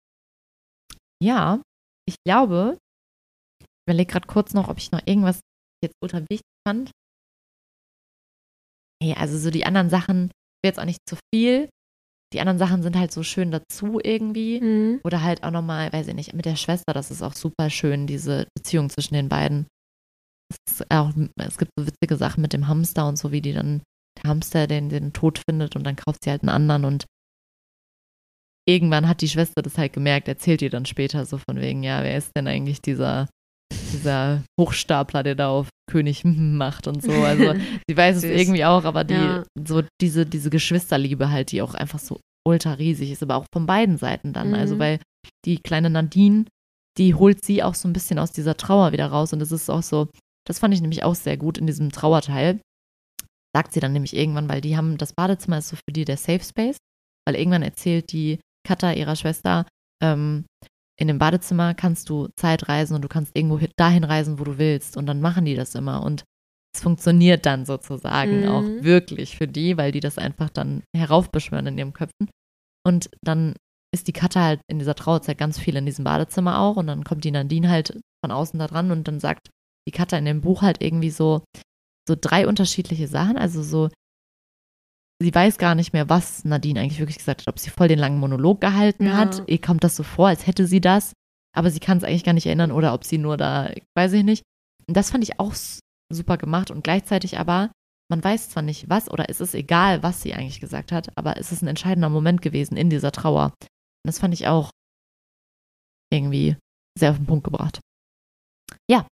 ja, 1.22 1.62
ich 2.08 2.16
glaube, 2.24 2.78
ich 3.60 3.66
überlege 3.86 4.12
gerade 4.12 4.26
kurz 4.26 4.54
noch, 4.54 4.68
ob 4.68 4.78
ich 4.78 4.92
noch 4.92 5.02
irgendwas 5.06 5.40
jetzt 5.82 5.94
ultra 6.02 6.20
wichtig 6.28 6.46
fand. 6.66 6.90
Nee, 9.02 9.14
also 9.14 9.38
so 9.38 9.50
die 9.50 9.64
anderen 9.64 9.90
Sachen, 9.90 10.30
jetzt 10.64 10.78
auch 10.78 10.84
nicht 10.84 11.00
zu 11.08 11.16
viel. 11.32 11.68
Die 12.32 12.40
anderen 12.40 12.58
Sachen 12.58 12.82
sind 12.82 12.96
halt 12.96 13.12
so 13.12 13.22
schön 13.22 13.50
dazu 13.50 14.00
irgendwie. 14.02 14.60
Mhm. 14.60 15.00
Oder 15.04 15.22
halt 15.22 15.44
auch 15.44 15.50
nochmal, 15.50 15.92
weiß 15.92 16.08
ich 16.08 16.14
nicht, 16.14 16.34
mit 16.34 16.44
der 16.44 16.56
Schwester, 16.56 16.92
das 16.92 17.10
ist 17.10 17.22
auch 17.22 17.34
super 17.34 17.70
schön, 17.70 18.06
diese 18.06 18.48
Beziehung 18.54 18.90
zwischen 18.90 19.14
den 19.14 19.28
beiden. 19.28 19.66
Es, 20.66 20.84
auch, 20.90 21.12
es 21.36 21.58
gibt 21.58 21.70
so 21.78 21.86
witzige 21.86 22.16
Sachen 22.16 22.42
mit 22.42 22.52
dem 22.52 22.68
Hamster 22.68 23.06
und 23.08 23.16
so, 23.16 23.32
wie 23.32 23.40
die 23.40 23.52
dann, 23.52 23.82
der 24.22 24.30
Hamster 24.30 24.66
den, 24.66 24.88
den 24.88 25.12
Tod 25.12 25.40
findet 25.48 25.76
und 25.76 25.84
dann 25.84 25.96
kauft 25.96 26.24
sie 26.24 26.30
halt 26.30 26.42
einen 26.42 26.50
anderen 26.50 26.84
und 26.84 27.06
irgendwann 28.68 29.08
hat 29.08 29.20
die 29.22 29.28
Schwester 29.28 29.62
das 29.62 29.78
halt 29.78 29.92
gemerkt, 29.94 30.28
erzählt 30.28 30.60
ihr 30.62 30.70
dann 30.70 30.84
später 30.86 31.24
so 31.24 31.38
von 31.38 31.60
wegen, 31.60 31.82
ja, 31.82 32.02
wer 32.02 32.16
ist 32.18 32.30
denn 32.36 32.46
eigentlich 32.46 32.80
dieser, 32.82 33.28
dieser 33.92 34.42
Hochstapler, 34.60 35.22
der 35.22 35.34
da 35.34 35.48
auf 35.48 35.68
König 35.90 36.22
macht 36.24 36.86
und 36.86 37.02
so. 37.02 37.12
Also 37.12 37.54
sie 37.88 37.96
weiß 37.96 38.16
es 38.18 38.24
irgendwie 38.24 38.64
auch, 38.64 38.84
aber 38.84 39.04
die, 39.04 39.14
Ja. 39.14 39.44
so 39.66 39.82
diese, 40.00 40.26
diese 40.26 40.50
Geschwisterliebe 40.50 41.30
halt, 41.30 41.52
die 41.52 41.62
auch 41.62 41.74
einfach 41.74 41.98
so 41.98 42.20
ultra 42.46 42.74
riesig 42.74 43.10
ist, 43.10 43.22
aber 43.22 43.36
auch 43.36 43.46
von 43.52 43.66
beiden 43.66 43.96
Seiten 43.98 44.32
dann. 44.32 44.54
Also 44.54 44.74
Mhm. 44.74 44.78
weil 44.78 44.98
die 45.44 45.58
kleine 45.58 45.90
Nadine, 45.90 46.44
die 46.98 47.14
holt 47.14 47.44
sie 47.44 47.62
auch 47.62 47.74
so 47.74 47.88
ein 47.88 47.92
bisschen 47.92 48.18
aus 48.18 48.32
dieser 48.32 48.56
Trauer 48.56 48.92
wieder 48.92 49.06
raus. 49.06 49.32
Und 49.32 49.40
es 49.40 49.52
ist 49.52 49.70
auch 49.70 49.82
so, 49.82 50.08
das 50.46 50.58
fand 50.58 50.74
ich 50.74 50.80
nämlich 50.80 51.04
auch 51.04 51.14
sehr 51.14 51.36
gut 51.36 51.58
in 51.58 51.66
diesem 51.66 51.90
Trauerteil. 51.92 52.60
Sagt 53.54 53.72
sie 53.72 53.80
dann 53.80 53.92
nämlich 53.92 54.14
irgendwann, 54.16 54.48
weil 54.48 54.60
die 54.60 54.76
haben, 54.76 54.98
das 54.98 55.12
Badezimmer 55.14 55.58
ist 55.58 55.68
so 55.68 55.76
für 55.76 55.92
die 55.92 56.04
der 56.04 56.16
Safe 56.18 56.42
Space, 56.44 56.76
weil 57.26 57.36
irgendwann 57.36 57.62
erzählt 57.62 58.12
die 58.12 58.38
Katha 58.66 58.92
ihrer 58.92 59.16
Schwester, 59.16 59.66
ähm, 60.02 60.44
in 61.00 61.08
dem 61.08 61.18
Badezimmer 61.18 61.74
kannst 61.74 62.08
du 62.08 62.28
Zeit 62.36 62.68
reisen 62.68 62.94
und 62.94 63.02
du 63.02 63.08
kannst 63.08 63.36
irgendwo 63.36 63.60
dahin 63.76 64.04
reisen, 64.04 64.38
wo 64.38 64.44
du 64.44 64.58
willst. 64.58 64.96
Und 64.96 65.06
dann 65.06 65.20
machen 65.20 65.44
die 65.44 65.54
das 65.54 65.74
immer. 65.74 66.02
Und 66.02 66.24
es 66.74 66.82
funktioniert 66.82 67.46
dann 67.46 67.64
sozusagen 67.64 68.42
Mhm. 68.42 68.48
auch 68.48 68.64
wirklich 68.82 69.36
für 69.36 69.46
die, 69.46 69.76
weil 69.76 69.92
die 69.92 70.00
das 70.00 70.18
einfach 70.18 70.50
dann 70.50 70.82
heraufbeschwören 70.96 71.66
in 71.68 71.78
ihren 71.78 71.92
Köpfen. 71.92 72.28
Und 72.86 73.10
dann 73.24 73.54
ist 73.94 74.06
die 74.08 74.12
Katha 74.12 74.42
halt 74.42 74.60
in 74.68 74.78
dieser 74.78 74.94
Trauerzeit 74.94 75.38
ganz 75.38 75.58
viel 75.58 75.76
in 75.76 75.86
diesem 75.86 76.04
Badezimmer 76.04 76.58
auch. 76.60 76.76
Und 76.76 76.88
dann 76.88 77.04
kommt 77.04 77.24
die 77.24 77.30
Nadine 77.30 77.70
halt 77.70 77.98
von 78.24 78.32
außen 78.32 78.58
da 78.58 78.66
dran 78.66 78.90
und 78.90 79.06
dann 79.08 79.20
sagt 79.20 79.50
die 79.86 79.92
Katha 79.92 80.18
in 80.18 80.24
dem 80.24 80.40
Buch 80.40 80.62
halt 80.62 80.82
irgendwie 80.82 81.10
so, 81.10 81.42
so 82.08 82.16
drei 82.20 82.46
unterschiedliche 82.46 83.06
Sachen. 83.08 83.38
Also 83.38 83.62
so, 83.62 83.88
sie 85.20 85.34
weiß 85.34 85.58
gar 85.58 85.74
nicht 85.74 85.92
mehr, 85.92 86.08
was 86.08 86.44
Nadine 86.44 86.80
eigentlich 86.80 86.98
wirklich 87.00 87.18
gesagt 87.18 87.42
hat, 87.42 87.48
ob 87.48 87.58
sie 87.58 87.70
voll 87.70 87.88
den 87.88 87.98
langen 87.98 88.18
Monolog 88.20 88.60
gehalten 88.60 89.06
Ja. 89.06 89.16
hat. 89.16 89.42
Ihr 89.48 89.60
kommt 89.60 89.82
das 89.84 89.96
so 89.96 90.02
vor, 90.02 90.28
als 90.28 90.46
hätte 90.46 90.66
sie 90.66 90.80
das, 90.80 91.12
aber 91.56 91.70
sie 91.70 91.80
kann 91.80 91.98
es 91.98 92.04
eigentlich 92.04 92.24
gar 92.24 92.32
nicht 92.34 92.46
erinnern 92.46 92.70
oder 92.72 92.94
ob 92.94 93.04
sie 93.04 93.18
nur 93.18 93.36
da, 93.36 93.72
weiß 93.96 94.12
ich 94.12 94.24
nicht. 94.24 94.42
Und 94.86 94.96
das 94.96 95.10
fand 95.10 95.24
ich 95.24 95.38
auch 95.40 95.54
super 96.12 96.36
gemacht 96.38 96.70
und 96.70 96.82
gleichzeitig 96.84 97.38
aber, 97.38 97.70
man 98.10 98.22
weiß 98.24 98.50
zwar 98.50 98.62
nicht 98.62 98.88
was 98.88 99.10
oder 99.10 99.28
es 99.28 99.40
ist 99.40 99.54
egal, 99.54 100.02
was 100.02 100.22
sie 100.22 100.32
eigentlich 100.34 100.60
gesagt 100.60 100.92
hat, 100.92 101.08
aber 101.16 101.36
es 101.36 101.52
ist 101.52 101.62
ein 101.62 101.68
entscheidender 101.68 102.08
Moment 102.08 102.40
gewesen 102.40 102.76
in 102.76 102.88
dieser 102.88 103.12
Trauer. 103.12 103.46
Und 103.46 104.06
das 104.06 104.18
fand 104.18 104.32
ich 104.32 104.46
auch 104.46 104.70
irgendwie 106.10 106.56
sehr 106.98 107.10
auf 107.10 107.16
den 107.18 107.26
Punkt 107.26 107.44
gebracht. 107.44 107.80
Ja. 108.90 109.06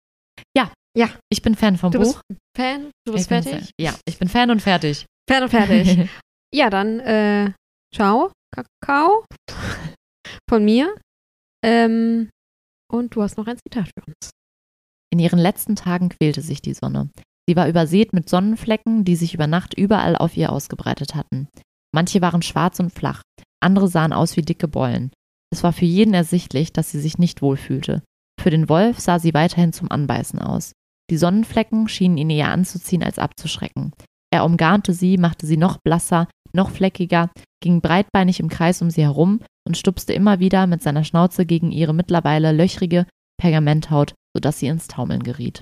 Ja. 0.56 0.72
Ja. 0.96 1.10
Ich 1.32 1.42
bin 1.42 1.56
Fan 1.56 1.78
vom 1.78 1.92
Du 1.92 2.00
Buch. 2.00 2.22
bist 2.28 2.40
Fan? 2.56 2.92
Du 3.06 3.14
bist 3.14 3.28
fertig? 3.30 3.52
Fan. 3.52 3.68
Ja, 3.80 3.96
ich 4.06 4.20
bin 4.20 4.28
Fan 4.30 4.52
und 4.52 4.62
fertig. 4.62 5.06
Fan 5.30 5.44
und 5.44 5.50
fertig. 5.50 6.10
ja, 6.54 6.70
dann 6.70 7.00
äh, 7.00 7.54
ciao, 7.94 8.32
Kakao 8.54 9.26
von 10.50 10.66
mir. 10.66 10.96
Ähm, 11.64 12.30
und 12.92 13.16
du 13.16 13.24
hast 13.24 13.38
noch 13.38 13.48
ein 13.48 13.58
Zitat 13.58 13.88
für 13.88 14.06
uns. 14.06 14.30
In 15.12 15.20
ihren 15.20 15.40
letzten 15.40 15.76
Tagen 15.76 16.10
quälte 16.10 16.42
sich 16.42 16.62
die 16.62 16.74
Sonne. 16.74 17.10
Sie 17.48 17.56
war 17.56 17.68
übersät 17.68 18.14
mit 18.14 18.30
Sonnenflecken, 18.30 19.04
die 19.04 19.16
sich 19.16 19.34
über 19.34 19.48
Nacht 19.48 19.74
überall 19.74 20.16
auf 20.16 20.38
ihr 20.38 20.52
ausgebreitet 20.52 21.16
hatten. 21.16 21.48
Manche 21.94 22.22
waren 22.22 22.42
schwarz 22.42 22.80
und 22.80 22.92
flach, 22.92 23.22
andere 23.62 23.88
sahen 23.88 24.14
aus 24.14 24.36
wie 24.38 24.42
dicke 24.42 24.68
Beulen. 24.68 25.12
Es 25.52 25.64
war 25.64 25.74
für 25.74 25.86
jeden 25.86 26.14
ersichtlich, 26.14 26.74
dass 26.74 26.92
sie 26.92 27.00
sich 27.00 27.18
nicht 27.18 27.42
wohlfühlte. 27.42 28.02
Für 28.42 28.50
den 28.50 28.70
Wolf 28.70 29.00
sah 29.00 29.20
sie 29.20 29.34
weiterhin 29.34 29.74
zum 29.74 29.92
Anbeißen 29.92 30.40
aus. 30.40 30.74
Die 31.10 31.18
Sonnenflecken 31.18 31.88
schienen 31.88 32.18
ihn 32.18 32.30
eher 32.30 32.50
anzuziehen 32.50 33.04
als 33.04 33.20
abzuschrecken. 33.20 33.94
Er 34.34 34.46
umgarnte 34.46 34.94
sie, 34.96 35.20
machte 35.20 35.46
sie 35.46 35.58
noch 35.58 35.78
blasser, 35.78 36.28
noch 36.54 36.72
fleckiger, 36.72 37.30
ging 37.62 37.82
breitbeinig 37.82 38.40
im 38.40 38.50
Kreis 38.50 38.82
um 38.82 38.90
sie 38.90 39.04
herum 39.04 39.42
und 39.68 39.78
stupste 39.78 40.12
immer 40.12 40.40
wieder 40.40 40.66
mit 40.66 40.82
seiner 40.82 41.04
Schnauze 41.04 41.46
gegen 41.46 41.72
ihre 41.72 41.94
mittlerweile 41.94 42.52
löchrige 42.52 43.06
Pergamenthaut, 43.40 44.16
sodass 44.36 44.58
sie 44.58 44.66
ins 44.66 44.88
Taumeln 44.88 45.22
geriet. 45.22 45.62